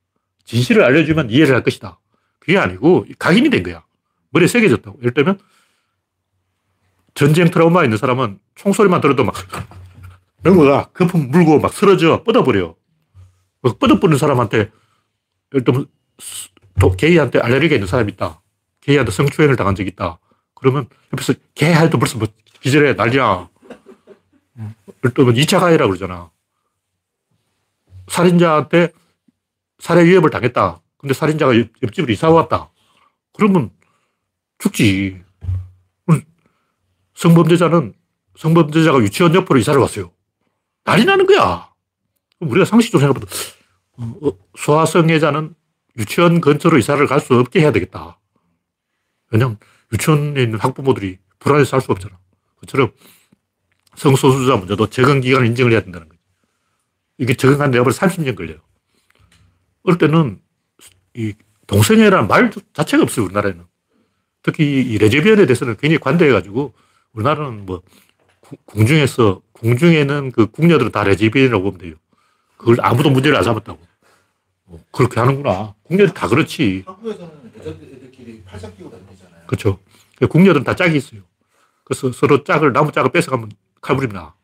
[0.45, 1.99] 진실을 알려주면 이해를 할 것이다.
[2.39, 3.85] 그게 아니고 각인이 된 거야.
[4.31, 4.99] 머리에 새겨졌다고.
[5.01, 5.39] 예를 들면
[7.15, 9.35] 전쟁 트라우마 있는 사람은 총소리만 들어도 막
[10.43, 12.75] 넘어가 거품 물고 막 쓰러져 뻗어버려.
[13.63, 14.71] 그 뻗어버리는 사람한테
[15.55, 15.87] 예를 들면
[16.97, 18.41] 게이한테 알레르기가 있는 사람이 있다.
[18.81, 20.19] 게이한테 성추행을 당한 적이 있다.
[20.55, 22.29] 그러면 옆에서 개 할도 벌써 뭐
[22.61, 23.49] 기절해 난리야.
[25.15, 26.31] 들면 2차 가해라고 그러잖아.
[28.09, 28.93] 살인자한테
[29.79, 30.81] 살해 위협을 당했다.
[30.99, 32.71] 근데 살인자가 옆, 옆집으로 이사 왔다.
[33.33, 33.71] 그러면
[34.59, 35.23] 죽지.
[36.11, 36.23] 음,
[37.15, 37.95] 성범죄자는
[38.37, 40.13] 성범죄자가 유치원 옆으로 이사를 왔어요.
[40.85, 41.71] 난리 나는 거야.
[42.41, 45.55] 우리가 상식적으로 생각해보면 어, 어, 소아성애자는
[45.99, 48.19] 유치원 근처로 이사를 갈 수 없게 해야 되겠다.
[49.31, 49.59] 왜냐면
[49.93, 52.19] 유치원에 있는 학부모들이 불안해서 살수 없잖아.
[52.61, 52.93] 그처럼
[53.97, 56.21] 성소수자 문제도 적응 기간 인정을 해야 된다는 거지.
[57.19, 58.59] 이게 적응한 내가 볼 30년 걸려요.
[59.83, 60.41] 어릴 때는
[61.15, 61.35] 이
[61.67, 63.65] 동성애라는 말 자체가 없어요, 우리나라에는.
[64.43, 66.73] 특히 이 레즈비언에 대해서는 굉장히 관대해가지고
[67.13, 67.83] 우리나라는 뭐
[68.41, 71.95] 구- 궁중에서, 궁중에는 그 궁녀들은 다 레즈비언이라고 보면 돼요.
[72.57, 73.79] 그걸 아무도 문제를 안 삼았다고.
[74.67, 75.75] 어, 그렇게 하는구나.
[75.83, 76.85] 궁녀들 다 그렇지.
[76.87, 79.47] 한국에서는 여자애들끼리 팔짱 끼고 다니잖아요.
[79.47, 79.79] 그렇죠.
[80.29, 81.21] 궁녀들은 다 짝이 있어요.
[81.85, 84.35] 그래서 서로 짝을, 나무 짝을 뺏어가면 칼부림 나.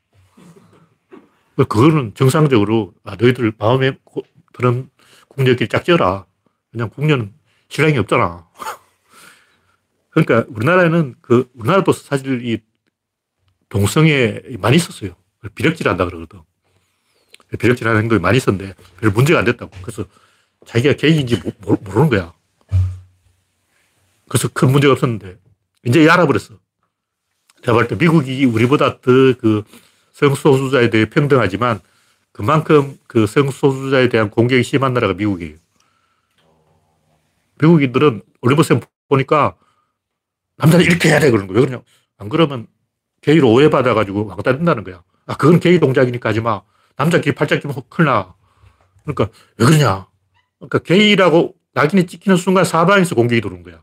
[1.56, 4.22] 그거는 정상적으로, 아, 너희들 마음에 고-
[4.52, 4.90] 드는
[5.28, 6.26] 궁녀끼리 짝지어라.
[6.70, 7.32] 그냥 궁녀는
[7.68, 8.46] 신랑이 없잖아.
[10.10, 12.58] 그러니까 우리나라에는 그, 우리나라도 사실 이
[13.68, 15.14] 동성애 많이 있었어요.
[15.54, 16.40] 비력질 한다 그러거든.
[17.58, 19.70] 비력질 하는 행동이 많이 있었는데 별 문제가 안 됐다고.
[19.82, 20.04] 그래서
[20.66, 20.94] 자기가
[21.60, 22.34] 모- 모르는 거야.
[24.28, 25.38] 그래서 큰 문제가 없었는데
[25.84, 26.58] 이제 알아버렸어.
[27.62, 29.62] 내가 볼 때 미국이 우리보다 더 그
[30.12, 31.80] 성소수자에 대해 평등하지만
[32.32, 35.56] 그만큼 그 성소수자에 대한 공격이 심한 나라가 미국이에요.
[37.60, 39.56] 미국인들은 올리브쌤 보니까
[40.56, 41.60] 남자는 이렇게 해야 돼 그러는 거예요.
[41.60, 41.82] 왜 그러냐.
[42.18, 42.66] 안 그러면
[43.20, 45.02] 게이로 오해받아가지고 왕따 된다는 거야.
[45.26, 46.62] 아, 그건 게이 동작이니까 하지 마.
[46.96, 48.34] 남자끼리 팔짱 끼면 큰일 나.
[49.02, 50.06] 그러니까 왜 그러냐.
[50.58, 53.82] 그러니까 게이라고 낙인이 찍히는 순간 사방에서 공격이 들어오는 거야.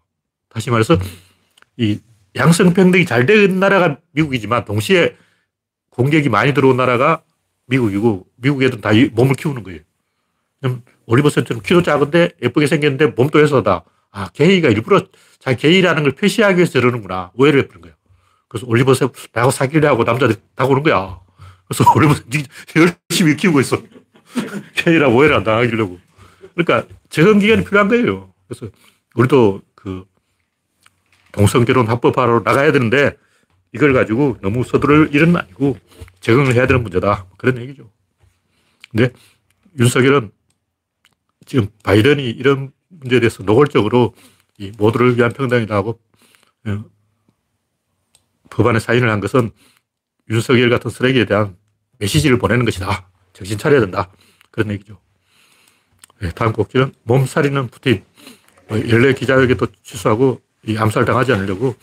[0.49, 0.97] 다시 말해서
[1.77, 1.99] 이
[2.35, 5.15] 양성평등이 잘 된 나라가 미국이지만 동시에
[5.89, 7.21] 공격이 많이 들어온 나라가
[7.67, 9.79] 미국이고 미국 애들은 다이 몸을 키우는 거예요.
[10.61, 13.83] 그럼 올리버 쌤처럼 키도 작은데 예쁘게 생겼는데 몸도 왜소하다.
[14.11, 15.01] 아, 게이가 일부러
[15.39, 17.31] 자기 게이라는 걸 표시하기 위해서 저러는구나.
[17.35, 17.95] 오해를 해버린 거예요.
[18.47, 21.19] 그래서 올리버 쌤 나하고 사귀려 하고 남자들이 다 오는 거야.
[21.67, 22.43] 그래서 올리버 쌤
[22.75, 23.81] 열심히 키우고 있어.
[24.75, 25.99] 게이라고 오해를 안 당하려고.
[26.55, 28.31] 그러니까 적응 기간이 필요한 거예요.
[28.47, 28.67] 그래서
[29.15, 29.72] 우리도 그
[31.33, 33.17] 동성결혼 합법화로 나가야 되는데
[33.73, 35.77] 이걸 가지고 너무 서두를 일은 아니고
[36.21, 37.27] 적응을 해야 되는 문제다.
[37.37, 37.91] 그런 얘기죠.
[38.91, 39.11] 근데
[39.77, 40.31] 윤석열은
[41.45, 44.13] 지금 바이든이 이런 문제에 대해서 노골적으로
[44.59, 45.99] 이 모두를 위한 평등이다 하고
[46.67, 46.85] 어,
[48.51, 49.51] 법안에 사인을 한 것은
[50.29, 51.57] 윤석열 같은 쓰레기에 대한
[51.97, 53.09] 메시지를 보내는 것이다.
[53.33, 54.11] 정신 차려야 된다.
[54.51, 54.99] 그런 얘기죠.
[56.21, 58.05] 네, 다음 곡지는 몸살이는 푸틴.
[58.69, 61.75] 뭐 연례 기자회견도 취소하고 이 암살 당하지 않으려고.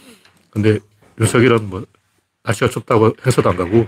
[0.50, 0.78] 근데
[1.20, 1.84] 윤석열은 뭐
[2.42, 3.86] 날씨가 춥다고 행사도 안 가고.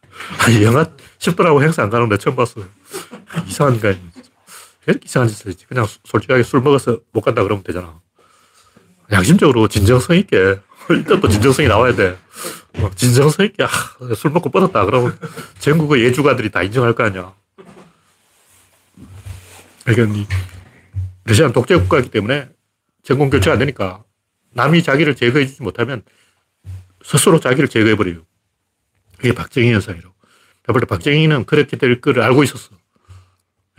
[0.44, 0.84] 아니, 영하
[1.18, 2.60] 10도라고 행사 안 가는 데 처음 봤어.
[3.46, 3.98] 이상한 거왜
[5.04, 5.66] 이상한 짓을 했지?
[5.66, 8.00] 그냥 솔직하게 술 먹어서 못 간다 그러면 되잖아.
[9.12, 10.58] 양심적으로 진정성 있게.
[10.90, 12.18] 일단 또 진정성이 나와야 돼.
[12.74, 13.68] 어, 진정성 있게, 아,
[14.14, 14.84] 술 먹고 뻗었다.
[14.84, 15.18] 그러면
[15.58, 17.32] 전국의 예주가들이 다 인정할 거 아니야.
[19.84, 20.26] 그러니까 이
[21.24, 22.48] 러시아는 독재 국가이기 때문에
[23.02, 24.02] 전공 교체가 안 되니까
[24.56, 26.02] 남이 자기를 제거해 주지 못하면
[27.04, 28.22] 스스로 자기를 제거해 버려요.
[29.18, 30.14] 그게 박정희 현상이라고.
[30.66, 32.70] 볼때 박정희는 그렇게 될 거를 알고 있었어.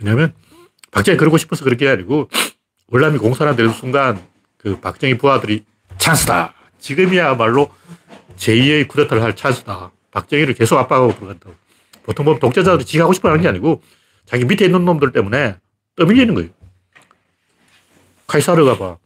[0.00, 0.32] 왜냐면
[0.92, 2.30] 박정희 그러고 싶어서 그런 게 아니고
[2.86, 4.24] 월남이 공산화 되는 순간
[4.56, 5.64] 그 박정희 부하들이
[5.98, 6.54] 찬스다.
[6.78, 7.70] 지금이야말로
[8.36, 9.90] 제2의 쿠데타를 할 찬스다.
[10.12, 11.54] 박정희를 계속 압박하고 들어간다고.
[12.04, 13.82] 보통 보면 독재자들이 지가 하고 싶어 하는 게 아니고
[14.24, 15.56] 자기 밑에 있는 놈들 때문에
[15.96, 16.50] 떠밀리는 거예요.
[18.28, 18.96] 카이사르가 봐.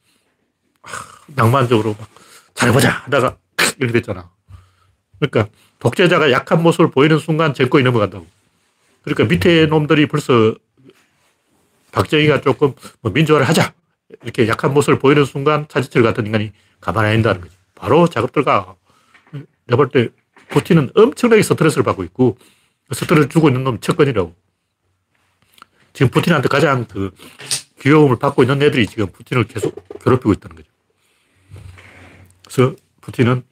[1.34, 2.08] 낭만적으로 막
[2.54, 3.36] 잘해보자 하다가
[3.78, 4.30] 이렇게 됐잖아.
[5.18, 8.26] 그러니까 독재자가 약한 모습을 보이는 순간 정권이 넘어간다고.
[9.02, 10.54] 그러니까 밑에 놈들이 벌써
[11.92, 13.74] 박정희가 조금 뭐 민주화를 하자
[14.22, 17.56] 이렇게 약한 모습을 보이는 순간 차지철 같은 인간이 가만 안 있다는 거지.
[17.74, 18.76] 바로 작업 들어가.
[19.66, 20.08] 내가 볼 때
[20.48, 22.36] 푸틴은 엄청나게 스트레스를 받고 있고
[22.92, 24.34] 스트레스 주고 있는 놈 첫건이라고.
[25.94, 27.10] 지금 푸틴한테 가장 그
[27.80, 30.71] 귀여움을 받고 있는 애들이 지금 푸틴을 계속 괴롭히고 있다는 거죠.
[32.52, 33.42] 그래서 푸틴은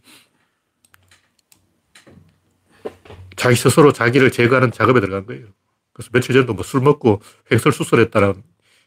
[3.36, 5.46] 자기 스스로 자기를 제거하는 작업에 들어간 거예요.
[5.94, 8.42] 그래서 며칠 전도 뭐 술 먹고 횡설수설 했다는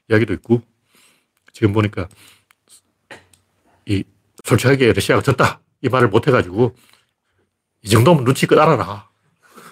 [0.10, 0.62] 이야기도 있고
[1.52, 2.08] 지금 보니까
[3.88, 4.04] 이
[4.43, 6.76] 솔직하게 러시아가 졌다 이 말을 못 해가지고
[7.82, 9.10] 이 정도면 눈치껏 알아라.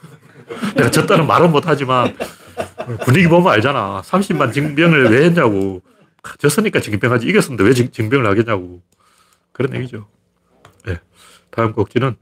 [0.75, 2.17] 내가 졌다는 말은 못 하지만
[3.05, 4.01] 분위기 보면 알잖아.
[4.01, 5.81] 30만 징병을 왜 했냐고.
[6.39, 7.27] 졌으니까 징병하지.
[7.27, 8.81] 이겼었는데 왜 징, 병을 하겠냐고.
[9.53, 10.07] 그런 얘기죠.
[11.51, 11.55] 네.
[11.55, 12.15] 다음 곡지는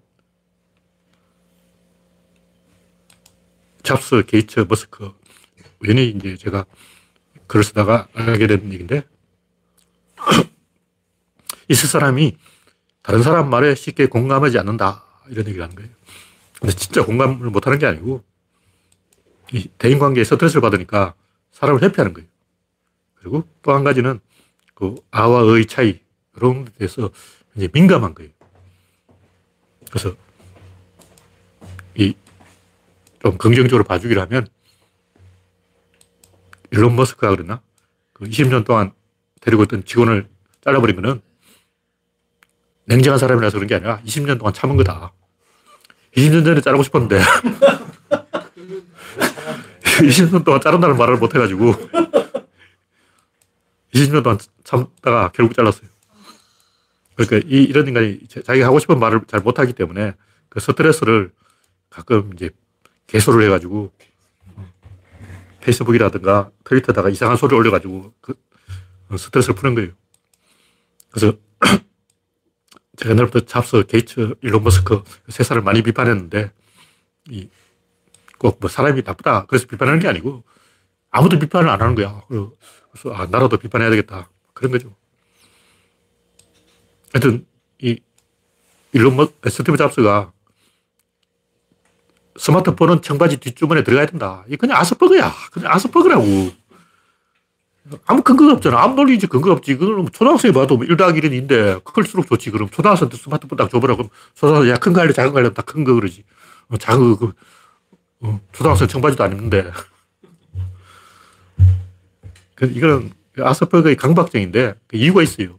[3.83, 5.13] 잡스, 게이츠, 머스크.
[5.81, 6.65] 괜히 이제 제가
[7.47, 9.03] 글을 쓰다가 알게 된 얘기인데,
[11.69, 12.37] 있을 사람이
[13.01, 15.03] 다른 사람 말에 쉽게 공감하지 않는다.
[15.29, 15.89] 이런 얘기를 하는 거예요.
[16.59, 18.23] 근데 진짜 공감을 못 하는 게 아니고,
[19.53, 21.13] 이 대인 관계에 스트레스를 받으니까
[21.51, 22.27] 사람을 회피하는 거예요.
[23.15, 24.19] 그리고 또 한 가지는
[24.75, 25.99] 그 아와 의 차이,
[26.35, 27.09] 이런 데 대해서
[27.55, 28.31] 이제 민감한 거예요.
[29.89, 30.15] 그래서
[31.95, 32.13] 이
[33.21, 34.47] 좀 긍정적으로 봐주기로 하면
[36.71, 37.61] 일론 머스크가 그랬나?
[38.13, 38.93] 그 20년 동안
[39.41, 40.27] 데리고 있던 직원을
[40.63, 41.21] 잘라버린 거는
[42.85, 45.11] 냉정한 사람이라서 그런 게 아니라 20년 동안 참은 거다.
[46.15, 47.19] 20년 전에 자르고 싶었는데
[49.99, 51.73] 20년 동안 자른다는 말을 못 해가지고
[53.93, 55.89] 20년 동안 참다가 결국 잘랐어요.
[57.19, 60.13] 그러니까 이, 이런 인간이 자기가 하고 싶은 말을 잘 못하기 때문에
[60.47, 61.31] 그 스트레스를
[61.89, 62.49] 가끔 이제
[63.07, 63.91] 개소리를 해가지고
[65.59, 68.35] 페이스북이라든가 트위터에다가 이상한 소리 올려가지고 그
[69.17, 69.91] 스트레스를 푸는 거예요.
[71.11, 71.37] 그래서
[72.95, 76.53] 제가 옛날부터 잡스, 게이츠, 일론 머스크 세 사람을 많이 비판했는데
[77.29, 80.45] 이 꼭 뭐 사람이 나쁘다 그래서 비판하는 게 아니고
[81.09, 82.21] 아무도 비판을 안 하는 거야.
[82.29, 84.95] 그래서 아 나라도 비판해야 되겠다 그런 거죠.
[87.13, 87.45] 하여튼
[87.81, 87.99] 이
[88.93, 90.31] 일론 머 스티브 잡스가
[92.37, 94.45] 스마트폰은 청바지 뒷주머니에 들어가야 된다.
[94.47, 95.33] 이 그냥 아스퍼그야.
[95.51, 96.51] 그냥 아스퍼그라고.
[98.05, 98.81] 아무 근거가 없잖아.
[98.81, 99.75] 아무 논리지 근거 없지.
[99.75, 102.51] 그걸 초등학생이 봐도 1 더하기 1인데 클수록 좋지.
[102.51, 103.95] 그럼 초등학생한테 스마트폰 딱 줘보라.
[103.95, 105.51] 그럼 초등학생, 야, 큰 거 할래, 작은 거 할래?
[105.53, 106.23] 다 큰 거 그러지.
[106.69, 107.33] 어, 작은 거,
[108.21, 109.71] 어, 초등학생 청바지도 안 입는데.
[112.55, 115.57] 그, 이거는 아스퍼그의 강박증인데 그 이유가 있어요.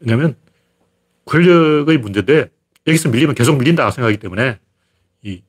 [0.00, 0.36] 왜냐면
[1.26, 2.50] 권력의 문제인데
[2.86, 4.58] 여기서 밀리면 계속 밀린다 생각하기 때문에
[5.22, 5.42] 이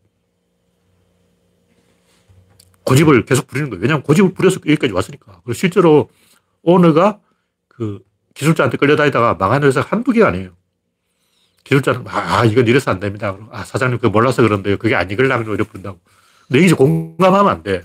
[2.83, 3.81] 고집을 계속 부리는 거예요.
[3.81, 5.41] 왜냐하면 고집을 부려서 여기까지 왔으니까.
[5.43, 6.09] 그리고 실제로
[6.61, 7.19] 오너가
[7.67, 10.55] 그 기술자한테 끌려다니다가 망한 회사 한두 개가 아니에요.
[11.63, 13.37] 기술자는, 아, 이건 이래서 안 됩니다.
[13.51, 14.77] 아, 사장님 그거 몰라서 그런데요.
[14.77, 15.99] 그게 아니걸랑 이래 부른다고.
[16.47, 17.83] 근데 여기서 공감하면 안 돼.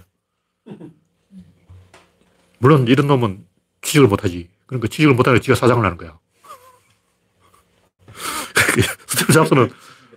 [2.58, 3.46] 물론 이런 놈은
[3.82, 4.48] 취직을 못 하지.
[4.66, 6.18] 그러니까 취직을 못 하니까 지가 사장을 하는 거야.
[9.06, 9.70] 스티브 잡스는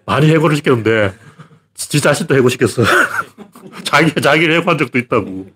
[0.06, 1.18] 많이 해고를 시켰는데,
[1.76, 2.84] 지 자신도 해고시켰어.
[3.84, 5.50] 자기, 자기를 해고한 적도 있다고.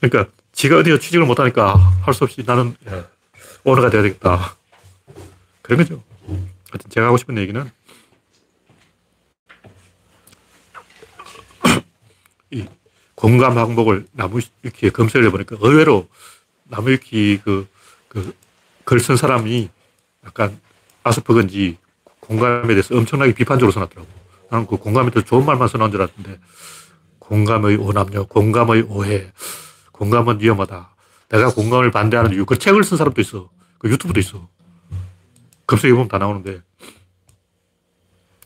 [0.00, 3.06] 그러니까, 지가 어디가 취직을 못하니까 할 수 없이 나는 야,
[3.64, 4.56] 오너가 돼야 되겠다.
[5.62, 6.02] 그런 거죠.
[6.70, 7.70] 하여튼 제가 하고 싶은 얘기는
[12.50, 12.66] 이
[13.14, 16.08] 공감 항목을 나무위키에 검색을 해보니까 의외로
[16.64, 17.66] 나무위키 그,
[18.08, 18.34] 그,
[18.84, 19.68] 글 쓴 사람이
[20.24, 20.60] 약간
[21.02, 21.78] 아스퍼건지
[22.20, 24.08] 공감에 대해서 엄청나게 비판적으로 써놨더라고.
[24.50, 26.40] 나는 그 공감에 대해서 좋은 말만 써놓은 줄 알았는데,
[27.18, 29.32] 공감의 오남용, 공감의 오해,
[29.92, 30.94] 공감은 위험하다.
[31.28, 32.46] 내가 공감을 반대하는 이유.
[32.46, 33.50] 그 책을 쓴 사람도 있어.
[33.78, 34.48] 그 유튜브도 있어.
[35.66, 36.62] 검색해보면 다 나오는데.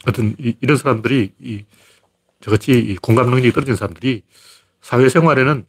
[0.04, 1.64] 하여튼, 이, 런 사람들이, 이,
[2.40, 4.22] 저같이 이 공감 능력이 떨어진 사람들이
[4.80, 5.64] 사회생활에는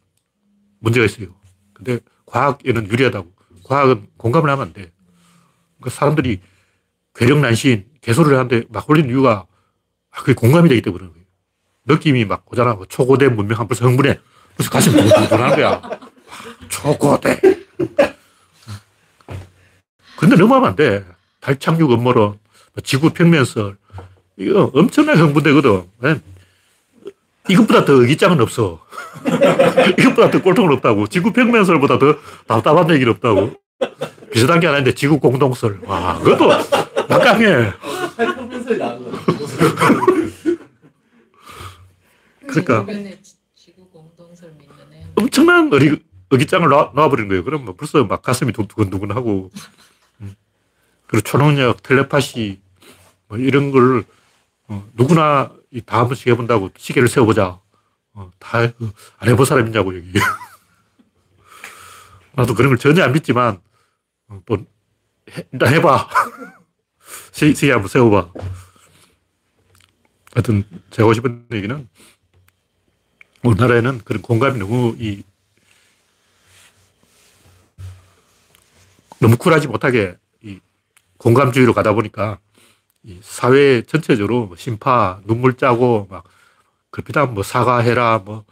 [0.80, 1.28] 문제가 있어요.
[1.72, 3.32] 근데 과학에는 유리하다고.
[3.64, 4.90] 과학은 공감을 하면 안 돼.
[5.84, 6.40] 그 사람들이
[7.14, 9.44] 괴력난신, 개소리를 하는데 막 홀리는 이유가
[10.10, 11.14] 아, 그게 공감이 되기 때문에 그래요.
[11.84, 12.78] 느낌이 막 오잖아.
[12.88, 14.18] 초고대 문명 벌써 흥분해.
[14.56, 15.82] 벌써 가슴이 둥둥하는 거야.
[16.70, 17.38] 초고대.
[20.16, 21.04] 근데 넘어가면 안 돼.
[21.40, 22.38] 달 착륙 음모론,
[22.82, 23.76] 지구 평면설,
[24.38, 25.84] 이거 엄청나게 흥분되거든.
[27.50, 28.82] 이것보다 더 의기장은 없어.
[29.98, 31.08] 이것보다 더 꼴통은 없다고.
[31.08, 32.16] 지구 평면설보다 더
[32.46, 33.63] 답답한 얘기는 없다고.
[34.32, 35.80] 비슷한 게 아닌데 지구 공동설.
[35.84, 36.48] 와, 그것도
[37.08, 37.72] 막강해.
[42.46, 42.86] 그러니까.
[45.16, 47.44] 엄청난 의리, 의기장을 놔, 놔버리는 거예요.
[47.44, 49.50] 그럼 뭐 벌써 막 가슴이 두근두근하고.
[50.20, 50.34] 음.
[51.06, 52.60] 그리고 초능력, 텔레파시,
[53.28, 54.04] 뭐 이런 걸
[54.68, 55.52] 어, 누구나
[55.86, 57.58] 다 한 번씩 해본다고 시계를 세워보자.
[58.14, 58.72] 어, 다안
[59.26, 60.12] 해본 사람 있냐고, 여기.
[62.34, 63.60] 나도 그런 걸 전혀 안 믿지만,
[64.34, 64.56] 어, 또,
[65.30, 66.08] 해, 해봐.
[67.32, 68.32] 시, 시계 한번 세워봐.
[70.34, 71.88] 하여튼, 제가 하고 싶은 얘기는,
[73.44, 75.22] 우리나라에는 그런 공감이 너무 이
[79.20, 80.58] 너무 쿨하지 못하게 이
[81.18, 82.38] 공감주의로 가다 보니까
[83.02, 86.24] 이 사회 전체적으로 뭐 심파, 눈물 짜고 막
[86.90, 88.44] 그렇다 뭐 사과해라 뭐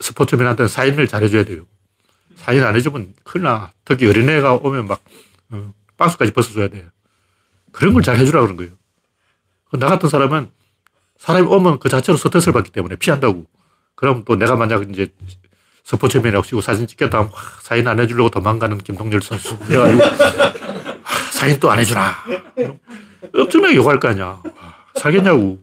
[0.00, 1.66] 스포츠맨한테는 사인을 잘해줘야 돼요.
[2.44, 3.72] 사인 안 해주면 큰일 나.
[3.84, 5.02] 특히 어린애가 오면 막
[5.50, 6.86] 어, 박스까지 벗어줘야 돼.
[7.72, 8.72] 그런 걸 잘 해주라 그런 거예요.
[9.72, 10.50] 나 같은 사람은
[11.18, 13.44] 사람이 오면 그 자체로 스트레스를 받기 때문에 피한다고.
[13.94, 15.08] 그럼 또 내가 만약 이제
[15.84, 19.54] 스포츠맨이라고 치고 사진 찍겠다 하면 사인 안 해주려고 도망가는 김동열 선수.
[19.68, 20.02] 해가지고
[21.32, 22.14] 사인 또 안 해주나.
[23.34, 24.42] 엄청나게 욕할 거 아니야.
[24.96, 25.62] 살겠냐고.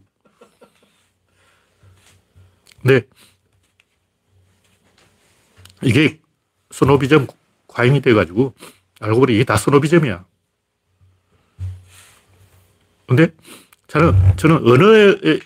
[2.82, 3.02] 근데
[5.82, 6.20] 이게
[6.78, 7.26] 스노비즘
[7.66, 8.54] 과잉이 돼가지고
[9.00, 10.24] 알고 보니 이게 다 스노비즘이야.
[13.08, 13.28] 근데
[13.88, 15.40] 저는, 저는 언어에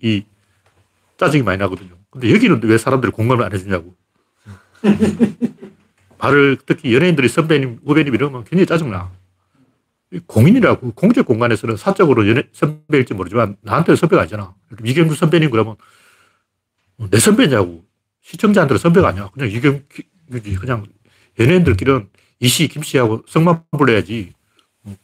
[0.00, 0.24] 이
[1.18, 1.96] 짜증이 많이 나거든요.
[2.10, 3.94] 근데 여기는 왜 사람들이 공감을 안 해주냐고.
[6.18, 9.12] 말을 특히 연예인들이 선배님, 후배님 이러면 굉장히 짜증나.
[10.26, 14.54] 공인이라고 공적 공간에서는 사적으로 연예, 선배일지 모르지만 나한테는 선배가 아니잖아.
[14.82, 15.76] 이경규 선배님 그러면
[17.10, 17.87] 내 선배냐고.
[18.28, 19.30] 시청자한테는 선배가 아니야.
[19.32, 20.54] 그냥 이경규지.
[20.60, 20.86] 그냥
[21.38, 22.10] 연예인들끼리는
[22.40, 24.34] 이씨, 김씨하고 성만 불러야지.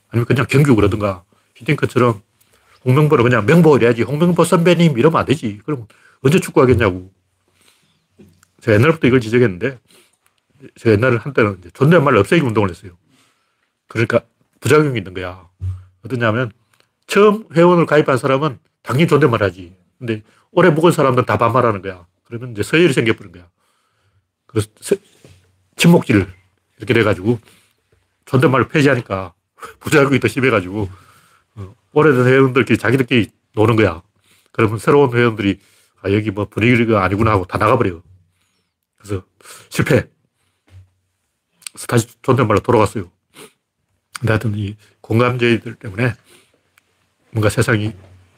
[0.08, 1.24] 아니면 그냥 경규 그러든가.
[1.56, 2.20] 히딩크처럼
[2.84, 4.02] 홍명보를 그냥 명보 이래야지.
[4.02, 5.60] 홍명보 선배님 이러면 안 되지.
[5.64, 5.86] 그럼
[6.20, 7.10] 언제 축구하겠냐고.
[8.60, 9.78] 제가 옛날부터 이걸 지적했는데,
[10.76, 12.92] 제가 옛날에 한때는 존댓말을 없애기 운동을 했어요.
[13.88, 14.20] 그러니까
[14.60, 15.48] 부작용이 있는 거야.
[16.04, 16.52] 어떠냐면,
[17.06, 19.74] 처음 회원을 가입한 사람은 당연히 존댓말 하지.
[19.98, 22.06] 근데 오래 묵은 사람들은 다 반말하는 거야.
[22.24, 23.48] 그러면 이제 서열이 생겨버린 거야.
[24.46, 24.68] 그래서
[25.76, 26.26] 침묵질
[26.78, 27.38] 이렇게 돼가지고
[28.24, 29.34] 존댓말을 폐지하니까
[29.80, 30.88] 부작용이 더 심해가지고
[31.56, 34.02] 어, 오래된 회원들끼리 자기들끼리 노는 거야.
[34.52, 35.60] 그러면 새로운 회원들이
[36.02, 38.02] 아, 여기 뭐 분위기가 아니구나 하고 다 나가버려.
[38.96, 39.24] 그래서
[39.68, 40.08] 실패.
[41.72, 43.10] 그래서 다시 존댓말로 돌아갔어요.
[44.20, 46.14] 근데 하여튼 이 공감제이들 때문에
[47.30, 47.92] 뭔가 세상이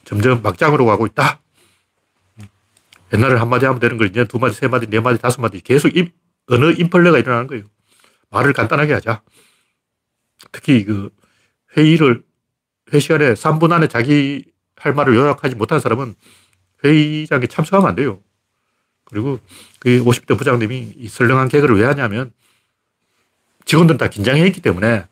[0.05, 1.41] 점점 막장으로 가고 있다.
[3.13, 5.97] 옛날에 한마디 하면 되는 걸 이제 두 마디, 세 마디, 네 마디, 다섯 마디 계속
[5.97, 6.11] 임,
[6.49, 7.65] 언어 인플레가 일어나는 거예요.
[8.31, 9.23] 말을 간단하게 하자.
[10.53, 11.11] 특히 그
[11.77, 12.23] 회의를
[12.93, 14.45] 회 시간에 3분 안에 자기
[14.77, 16.15] 할 말을 요약하지 못한 사람은
[16.85, 18.21] 회의장에 참석하면 안 돼요.
[19.05, 19.39] 그리고
[19.79, 22.33] 그 50대 부장님이 이 설렁한 개그를 왜 하냐면
[23.65, 25.07] 직원들은 다 긴장해 있기 때문에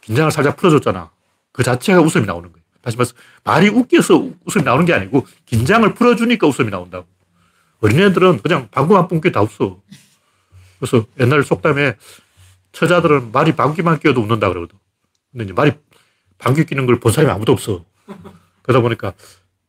[0.00, 1.10] 긴장을 살짝 풀어줬잖아.
[1.52, 2.64] 그 자체가 웃음이 나오는 거예요.
[2.80, 7.06] 다시 말해서 말이 웃겨서 웃음이 나오는 게 아니고 긴장을 풀어주니까 웃음이 나온다고.
[7.84, 9.78] 어린애들은 그냥 방구 한 뿜기 다 웃어.
[10.78, 11.96] 그래서 옛날 속담에
[12.72, 14.78] 처자들은 말이 방귀만 끼어도 웃는다 그러거든.
[15.32, 15.72] 근데 이제 말이
[16.38, 17.84] 방귀 끼는 걸 본 사람이 아무도 없어.
[18.62, 19.12] 그러다 보니까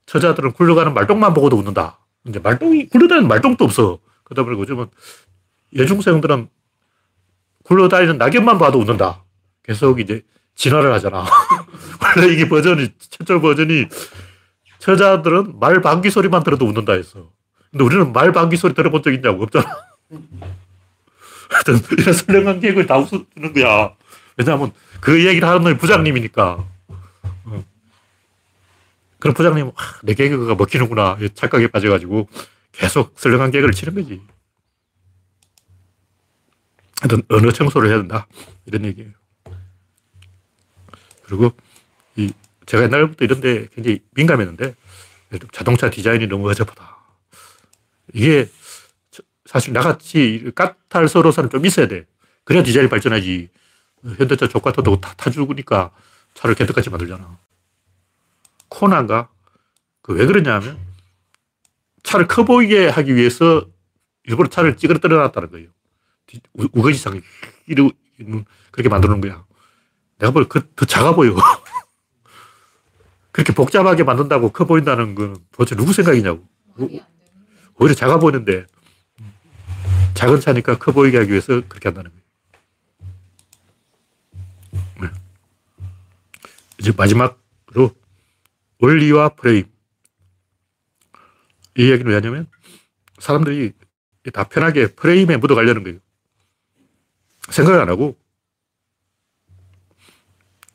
[0.06, 2.00] 처자들은 굴러가는 말똥만 보고도 웃는다.
[2.28, 4.00] 이제 말똥이, 굴러다니는 말똥도 없어.
[4.24, 4.88] 그러다 보니까 요즘은
[5.76, 6.48] 여중생들은
[7.64, 9.24] 굴러다니는 낙엽만 봐도 웃는다.
[9.64, 10.22] 계속 이제
[10.56, 11.26] 진화를 하잖아.
[12.18, 13.88] 원래 이게 버전이, 최초 버전이
[14.80, 17.30] 처자들은 말 방귀 소리만 들어도 웃는다 했어.
[17.76, 19.44] 근데 우리는 말 방귀 소리 들어본 적 있냐고.
[19.44, 19.66] 없잖아.
[21.50, 23.94] 하여튼, 이런 설렁한 개그를 다 웃는 거야.
[24.38, 24.72] 왜냐하면
[25.02, 26.66] 그 얘기를 하는 놈이 부장님이니까.
[27.44, 27.66] 어.
[29.20, 31.18] 그런 부장님, 아, 내 개그가 먹히는구나.
[31.34, 32.30] 착각에 빠져가지고
[32.72, 34.22] 계속 설렁한 개그를 치는 거지.
[37.02, 38.26] 하여튼, 언어 청소를 해야 된다.
[38.68, 39.12] 이런 얘기예요.
[41.24, 41.52] 그리고,
[42.16, 42.32] 이,
[42.68, 44.76] 제가 옛날부터 이런 데 굉장히 민감했는데,
[45.52, 46.95] 자동차 디자인이 너무 어접하다.
[48.14, 48.50] 이게,
[49.46, 52.06] 사실 나같이 까탈스러워서는 좀 있어야 돼.
[52.44, 53.50] 그래야 디자인이 발전하지.
[54.18, 55.92] 현대차 조카토도 다 타죽으니까
[56.36, 57.38] 차를 개떡같이 만들잖아.
[58.70, 59.30] 코난가?
[60.02, 60.78] 그 왜 그러냐면
[62.04, 63.66] 차를 커 보이게 하기 위해서
[64.26, 65.70] 일부러 차를 찌그러뜨려 놨다는 거예요.
[66.54, 67.22] 우거지상
[67.68, 67.92] 이러고
[68.72, 69.44] 그렇게 만들어 놓은 거야.
[70.20, 71.36] 내가 볼 그, 더 작아 보여.
[73.32, 76.48] 그렇게 복잡하게 만든다고 커 보인다는 건 도대체 누구 생각이냐고.
[77.78, 78.66] 오히려 작아 보이는데
[80.14, 82.26] 작은 차니까 커 보이게 하기 위해서 그렇게 한다는 거예요.
[85.02, 85.08] 네.
[86.80, 87.94] 이제 마지막으로
[88.80, 89.66] 원리와 프레임.
[91.78, 92.48] 이 얘기는 왜냐면
[93.20, 93.74] 사람들이
[94.34, 96.00] 다 편하게 프레임에 묻어가려는 거예요.
[97.50, 98.18] 생각을 안 하고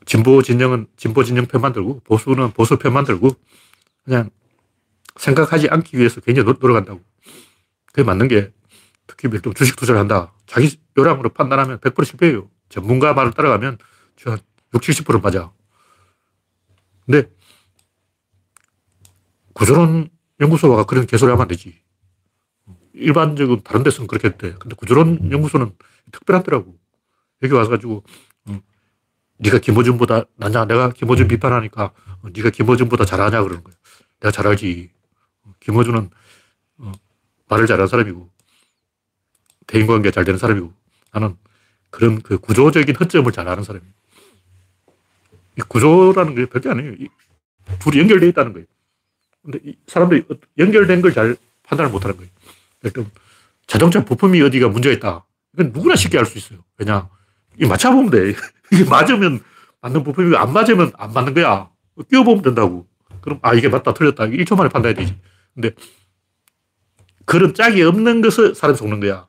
[0.04, 3.30] 진보 진영은 진보 진영 편만 들고 보수는 보수 편만 들고
[4.04, 4.30] 그냥
[5.16, 7.00] 생각하지 않기 위해서 굉장히 노력한다고.
[7.86, 8.52] 그게 맞는 게
[9.06, 10.32] 특히 좀 주식 투자를 한다.
[10.46, 12.48] 자기 요량으로 판단하면 100% 실패해요.
[12.68, 13.78] 전문가 말을 따라가면
[14.24, 14.38] 한
[14.74, 15.52] 60, 70% 맞아.
[17.04, 17.28] 근데
[19.52, 20.08] 구조론
[20.40, 21.80] 연구소가 그런 개소리 하면 안 되지.
[22.94, 24.54] 일반적인 다른 데서는 그렇게 했대.
[24.58, 25.72] 근데 구조론 연구소는
[26.12, 26.78] 특별하더라고.
[27.42, 28.04] 여기 와서 가지고,
[28.48, 28.60] 음,
[29.38, 30.66] 네가 김호준보다 낫냐?
[30.66, 33.42] 내가 김호준 비판하니까 어, 네가 김호준보다 잘하냐?
[33.42, 33.74] 그러는 거야.
[34.20, 34.90] 내가 잘 알지.
[35.60, 36.10] 김호준은
[36.78, 36.92] 어,
[37.48, 38.28] 말을 잘하는 사람이고
[39.66, 40.72] 대인관계 잘 되는 사람이고
[41.12, 41.36] 나는
[41.90, 43.92] 그런 그 구조적인 허점을 잘 아는 사람이에요.
[45.58, 46.94] 이 구조라는 게 별게 아니에요.
[47.80, 48.66] 둘이 연결되어 있다는 거예요.
[49.42, 50.24] 근데 사람들이
[50.58, 52.30] 연결된 걸 잘 판단을 못 하는 거예요.
[52.80, 53.14] 그러니까
[53.66, 55.24] 자동차 부품이 어디가 문제가 있다.
[55.54, 56.64] 이건 누구나 쉽게 알 수 있어요.
[56.78, 57.08] 왜냐.
[57.60, 58.34] 이 맞춰보면 돼.
[58.72, 59.40] 이게 맞으면
[59.80, 61.70] 맞는 부품이고 안 맞으면 안 맞는 거야.
[62.10, 62.86] 끼워보면 된다고.
[63.20, 64.24] 그럼 아, 이게 맞다, 틀렸다.
[64.26, 65.16] 1초 만에 판단해야 되지.
[65.54, 65.72] 근데
[67.24, 69.28] 그런 짝이 없는 것을 사람이 속는 거야.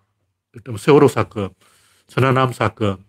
[0.78, 1.50] 세월호 사건,
[2.08, 3.04] 천안함 사건,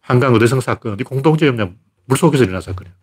[0.00, 1.72] 한강 의대성 사건, 이 공동점이 뭐냐
[2.06, 2.94] 물속에서 일어난 사건이야.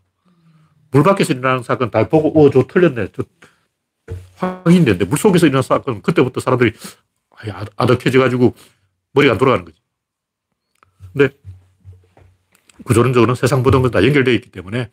[0.92, 3.10] 물 밖에서 일어나는 사건 다 보고, 어, 저 틀렸네.
[3.14, 3.24] 저
[4.38, 6.74] 확인됐는데, 물 속에서 일어난 사건, 그때부터 사람들이
[7.76, 8.56] 아득해져가지고
[9.14, 9.78] 머리가 안 돌아가는 거지.
[11.14, 11.30] 근데
[12.84, 14.90] 구조론적으로는 세상 모든 건 다 연결되어 있기 때문에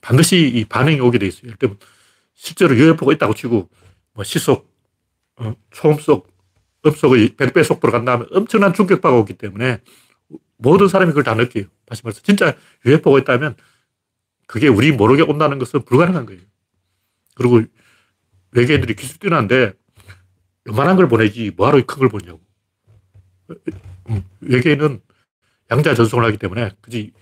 [0.00, 1.46] 반드시 이 반응이 오게 돼 있어요.
[1.46, 1.78] 예를 들면
[2.38, 3.68] 실제로 UFO가 있다고 치고
[4.14, 4.72] 뭐 시속,
[5.36, 6.32] 어, 초음속,
[6.86, 9.80] 음속의 100배 속도로 간다면 엄청난 충격파가 오기 때문에
[10.56, 11.64] 모든 사람이 그걸 다 느껴요.
[11.84, 13.56] 다시 말해서 진짜 UFO가 있다면
[14.46, 16.40] 그게 우리 모르게 온다는 것은 불가능한 거예요.
[17.34, 17.60] 그리고
[18.52, 19.72] 외계인들이 기술 뛰어난데
[20.68, 22.40] 요만한 걸 보내지 뭐하러 큰 걸 보냐고.
[24.10, 25.00] 음, 외계인은
[25.70, 27.12] 양자 전송을 하기 때문에 그지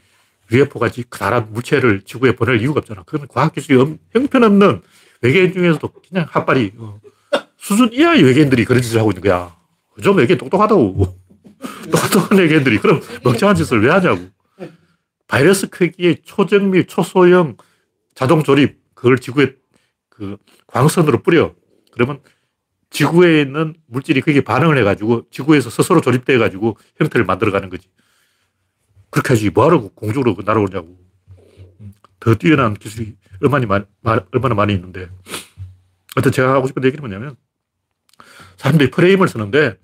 [0.53, 3.03] UFO같이 크다란 물체를 지구에 보낼 이유가 없잖아.
[3.05, 4.83] 그건 과학기술이 형편없는
[5.27, 7.01] 외계인 중에서도 그냥 핫발이 어,
[7.57, 9.57] 수준 이하의 외계인들이 그런 짓을 하고 있는 거야.
[10.03, 11.19] 좀 외계인 똑똑하다고.
[11.91, 14.29] 똑똑한 외계인들이 그럼 멍청한 짓을 왜 하냐고.
[15.27, 17.57] 바이러스 크기의 초정밀, 초소형
[18.15, 19.55] 자동 조립, 그걸 지구에
[20.09, 20.37] 그
[20.69, 21.55] 광선으로 뿌려.
[21.91, 22.21] 그러면
[22.91, 27.89] 지구에 있는 물질이 그게 반응을 해가지고 지구에서 스스로 조립돼가지고 형태를 만들어가는 거지.
[29.11, 29.51] 그렇게 하지.
[29.51, 30.97] 뭐하러 공중으로 날아오냐고.
[32.21, 35.09] 더 뛰어난 기술이 얼마나 많이, 얼마나 많이 있는데.
[36.17, 37.37] 어떤 제가 하고 싶은 얘기는 뭐냐면
[38.57, 39.79] 사람들이 프레임을 쓰는데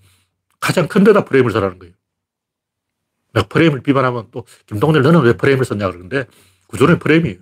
[0.60, 1.94] 가장 큰 데다 프레임을 쓰라는 거예요.
[3.34, 6.26] 내가 프레임을 비판하면 또 김동렬 너는 왜 프레임을 썼냐 그러는데
[6.68, 7.38] 구조는 프레임이에요.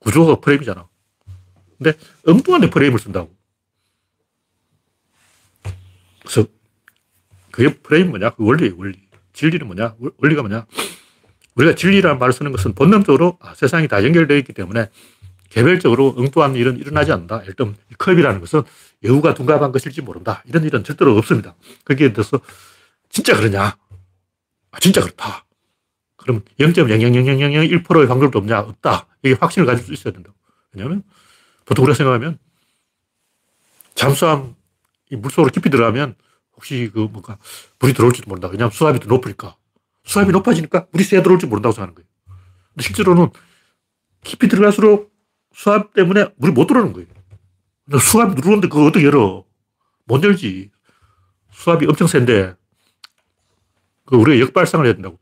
[0.00, 0.88] 구조가 프레임이잖아.
[1.78, 3.32] 근데 엉뚱한 데 프레임을 쓴다고.
[6.20, 6.46] 그래서
[7.50, 8.30] 그게 프레임 뭐냐?
[8.30, 9.00] 그 원리예요, 원리.
[9.32, 9.94] 진리는 뭐냐?
[10.18, 10.66] 원리가 뭐냐?
[11.54, 14.88] 우리가 진리라는 말을 쓰는 것은 본능적으로 아, 세상이 다 연결되어 있기 때문에
[15.52, 17.42] 개별적으로 엉뚱한 일은 일어나지 않는다.
[17.46, 18.62] 일단 컵이라는 것은
[19.04, 20.42] 여우가 둔갑한 것일지 모른다.
[20.46, 21.54] 이런 일은 절대로 없습니다.
[21.84, 22.40] 거기에 대해서
[23.10, 23.76] 진짜 그러냐?
[24.70, 25.44] 아, 진짜 그렇다.
[26.16, 28.60] 그럼 0.0000001%의 확률도 없냐?
[28.60, 29.06] 없다.
[29.22, 30.32] 이게 확신을 가질 수 있어야 된다.
[30.72, 31.02] 왜냐하면
[31.66, 32.38] 보통 우리가 생각하면
[33.94, 34.54] 잠수함
[35.10, 36.14] 물속으로 깊이 들어가면
[36.56, 37.36] 혹시 그 뭔가
[37.78, 38.48] 물이 들어올지도 모른다.
[38.48, 39.56] 왜냐하면 수압이 더 높으니까.
[40.04, 42.08] 수압이 높아지니까 물이 새 들어올지 모른다고 생각하는 거예요.
[42.72, 43.28] 근데 실제로는
[44.24, 45.11] 깊이 들어갈수록
[45.54, 47.08] 수압 때문에 물이 못 들어오는 거예요.
[47.98, 49.44] 수압이 누르는데 그거 어떻게 열어?
[50.04, 50.70] 못 열지.
[51.50, 52.54] 수압이 엄청 센데,
[54.06, 55.18] 그 우리가 역발상을 해야 된다고.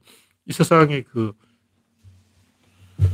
[0.47, 1.33] 이 세상에 그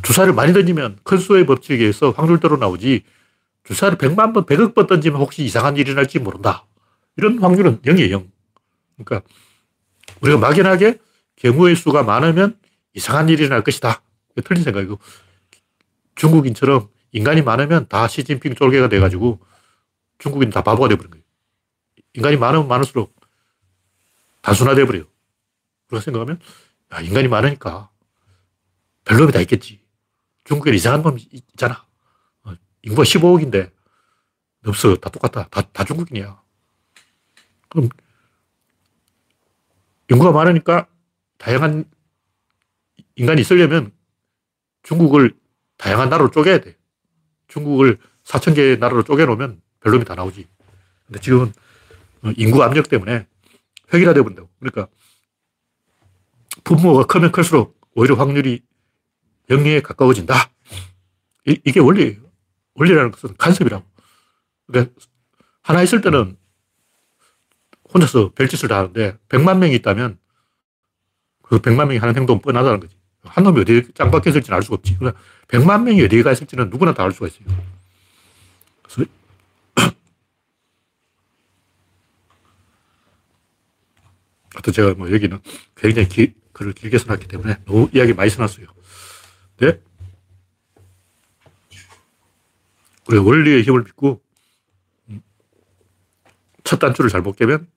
[0.02, 3.04] 주사를 많이 던지면 큰 수의 법칙에 의해서 확률대로 나오지
[3.64, 6.66] 주사를 100만 번, 100억 번 던지면 혹시 이상한 일이 날지 모른다.
[7.16, 8.30] 이런 확률은 0이에요, 0.
[9.04, 9.28] 그러니까
[10.20, 10.98] 우리가 막연하게
[11.36, 12.58] 경우의 수가 많으면
[12.94, 14.02] 이상한 일이 날 것이다.
[14.44, 14.98] 틀린 생각이고
[16.14, 19.40] 중국인처럼 인간이 많으면 다 시진핑 쫄개가 돼가지고
[20.18, 21.24] 중국인 다 바보가 돼버린 거예요.
[22.12, 23.18] 인간이 많으면 많을수록
[24.42, 25.04] 단순화돼 버려요.
[25.86, 26.38] 그렇게 생각하면
[26.92, 27.88] 야, 인간이 많으니까
[29.06, 29.80] 별 놈이 다 있겠지.
[30.44, 31.86] 중국에 이상한 놈이 있- 있잖아.
[32.44, 32.52] 어,
[32.82, 33.72] 인구가 15억인데
[34.66, 34.94] 없어.
[34.96, 35.48] 다 똑같다.
[35.48, 36.38] 다, 다 중국인이야.
[37.70, 37.88] 그럼
[40.10, 40.86] 인구가 많으니까
[41.38, 41.90] 다양한
[43.14, 43.90] 인간이 있으려면
[44.82, 45.34] 중국을
[45.78, 46.76] 다양한 나라로 쪼개야 돼.
[47.56, 50.46] 중국을 4천 개의 나라로 쪼개놓으면 별놈이 다 나오지.
[51.06, 51.52] 근데 지금은
[52.22, 53.26] 어, 인구 압력 때문에
[53.92, 54.48] 획일화되어 버린다고.
[54.60, 54.88] 그러니까
[56.64, 58.62] 분모가 크면 클수록 오히려 확률이
[59.48, 60.34] 영리에 가까워진다.
[61.46, 62.20] 이, 이게 원리예요.
[62.74, 63.84] 원리라는 것은 간섭이라고.
[64.66, 64.92] 그러니까
[65.62, 66.36] 하나 있을 때는
[67.94, 70.18] 혼자서 별짓을 다 하는데 100만 명이 있다면
[71.42, 72.96] 그 100만 명이 하는 행동은 뻔하다는 거지.
[73.26, 74.96] 한 놈이 어디에 짱박혀 있을지는 알 수가 없지.
[74.98, 75.16] 그러나
[75.48, 77.46] 100만 명이 어디에 가 있을지는 누구나 다 알 수가 있어요.
[78.82, 79.10] 그래서
[84.54, 85.38] 하여튼 제가 뭐 여기는
[85.76, 88.66] 굉장히 기, 글을 길게 써놨기 때문에 너무 이야기 많이 써놨어요.
[89.58, 89.80] 네?
[93.08, 94.20] 우리가 원리의 힘을 믿고
[95.10, 95.22] 음,
[96.64, 97.68] 첫 단추를 잘못 깨면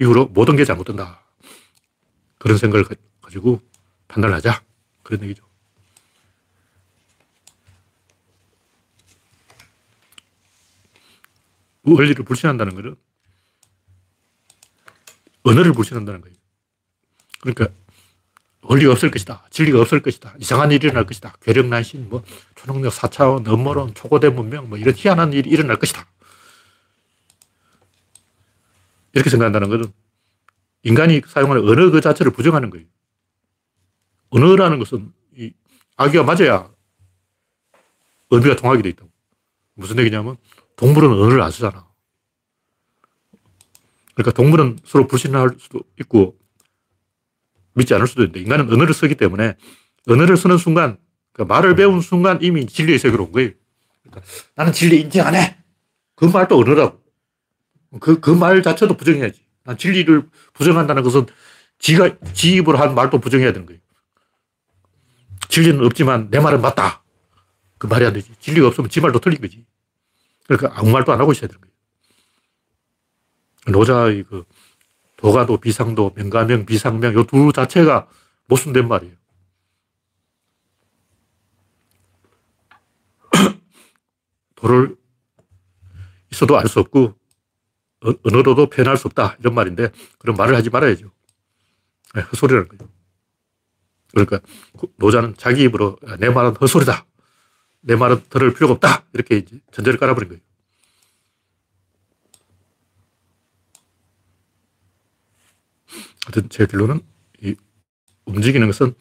[0.00, 1.20] 이후로 모든 게 잘못된다.
[2.38, 3.60] 그런 생각을 가- 가지고
[4.08, 4.62] 판단을 하자.
[5.04, 5.44] 그런 얘기죠.
[11.84, 12.96] 원리를 불신한다는 것은
[15.44, 16.36] 언어를 불신한다는 거예요.
[17.40, 17.68] 그러니까
[18.62, 19.46] 원리가 없을 것이다.
[19.50, 20.34] 진리가 없을 것이다.
[20.38, 21.34] 이상한 일이 일어날 것이다.
[21.42, 22.24] 괴력난신, 뭐,
[22.54, 26.06] 초능력 4차원, 음모론, 초고대 문명, 뭐, 이런 희한한 일이 일어날 것이다.
[29.12, 29.92] 이렇게 생각한다는 것은
[30.82, 32.86] 인간이 사용하는 언어 그 자체를 부정하는 거예요.
[34.30, 35.52] 언어라는 것은 이
[35.96, 36.70] 아기가 맞아야
[38.30, 39.10] 의미가 통하게 돼 있다고.
[39.74, 40.36] 무슨 얘기냐면
[40.76, 41.86] 동물은 언어를 안 쓰잖아.
[44.14, 46.36] 그러니까 동물은 서로 불신할 수도 있고
[47.74, 49.54] 믿지 않을 수도 있는데 인간은 언어를 쓰기 때문에
[50.08, 50.98] 언어를 쓰는 순간
[51.32, 53.50] 그러니까 말을 배운 순간 이미 진리의 세계로 온 거예요.
[54.02, 54.22] 그러니까
[54.54, 55.56] 나는 진리 인정 안 해.
[56.14, 57.02] 그 말도 언어라고.
[58.00, 59.40] 그, 그 말 자체도 부정해야지.
[59.64, 61.26] 난 진리를 부정한다는 것은
[61.78, 63.80] 지가, 지 입으로 한 말도 부정해야 되는 거예요.
[65.48, 67.02] 진리는 없지만 내 말은 맞다.
[67.78, 68.32] 그 말이 안 되지.
[68.40, 69.64] 진리가 없으면 지 말도 틀린 거지.
[70.46, 71.72] 그러니까 아무 말도 안 하고 있어야 되는 거예요.
[73.68, 74.44] 노자의 그
[75.16, 78.08] 도가도, 비상도, 명가명, 비상명, 요두 자체가
[78.46, 79.14] 모순된 말이에요.
[84.54, 84.96] 도를
[86.32, 87.14] 있어도 알 수 없고,
[88.04, 89.36] 어- 언어로도 표현할 수 없다.
[89.40, 91.10] 이런 말인데, 그런 말을 하지 말아야죠.
[92.14, 92.88] 네, 헛소리라는 거죠.
[94.14, 94.40] 그러니까
[94.96, 97.04] 노자는 자기 입으로 야, 내 말은 헛소리다.
[97.80, 99.04] 내 말은 들을 필요가 없다.
[99.12, 100.40] 이렇게 이제 전제를 깔아버린 거예요.
[106.24, 107.00] 하여튼 제 결론은
[107.42, 107.54] 이
[108.24, 108.94] 움직이는 것은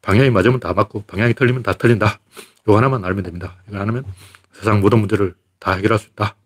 [0.00, 2.20] 방향이 맞으면 다 맞고 방향이 틀리면 다 틀린다.
[2.62, 3.62] 이거 하나만 알면 됩니다.
[3.68, 4.04] 이거 하나면
[4.52, 6.36] 세상 모든 문제를 다 해결할 수 있다.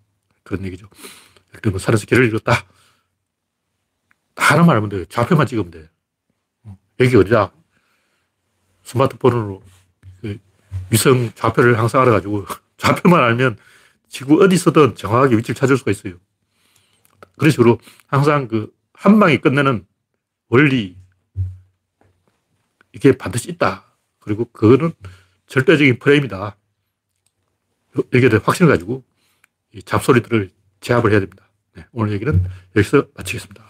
[0.42, 0.88] 그런 얘기죠.
[1.50, 2.64] 예를 들면 산에서 길을 잃었다.
[4.34, 5.04] 하나만 알면 돼요.
[5.04, 5.88] 좌표만 찍으면 돼.
[6.64, 7.52] 어, 여기 어디다.
[8.84, 9.62] 스마트폰으로
[10.20, 10.38] 그
[10.90, 12.46] 위성 좌표를 항상 알아가지고
[12.78, 13.58] 좌표만 알면
[14.08, 16.14] 지구 어디서든 정확하게 위치를 찾을 수가 있어요.
[17.36, 18.72] 그런 식으로 항상 그
[19.04, 19.86] 한 방에 끝내는
[20.48, 20.96] 원리
[22.92, 23.84] 이게 반드시 있다.
[24.18, 24.92] 그리고 그거는
[25.46, 26.56] 절대적인 프레임이다.
[28.14, 29.04] 여기에 대해 확신을 가지고
[29.74, 31.50] 이 잡소리들을 제압을 해야 됩니다.
[31.74, 33.62] 네, 오늘 얘기는 여기서 마치겠습니다.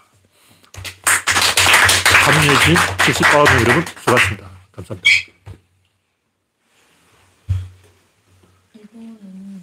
[2.24, 4.53] 함유해주신 79명 여러분 수고하셨습니다.
[4.74, 5.08] 감사합니다.
[8.74, 9.62] 이거는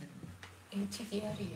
[0.74, 1.51] HDR이에요.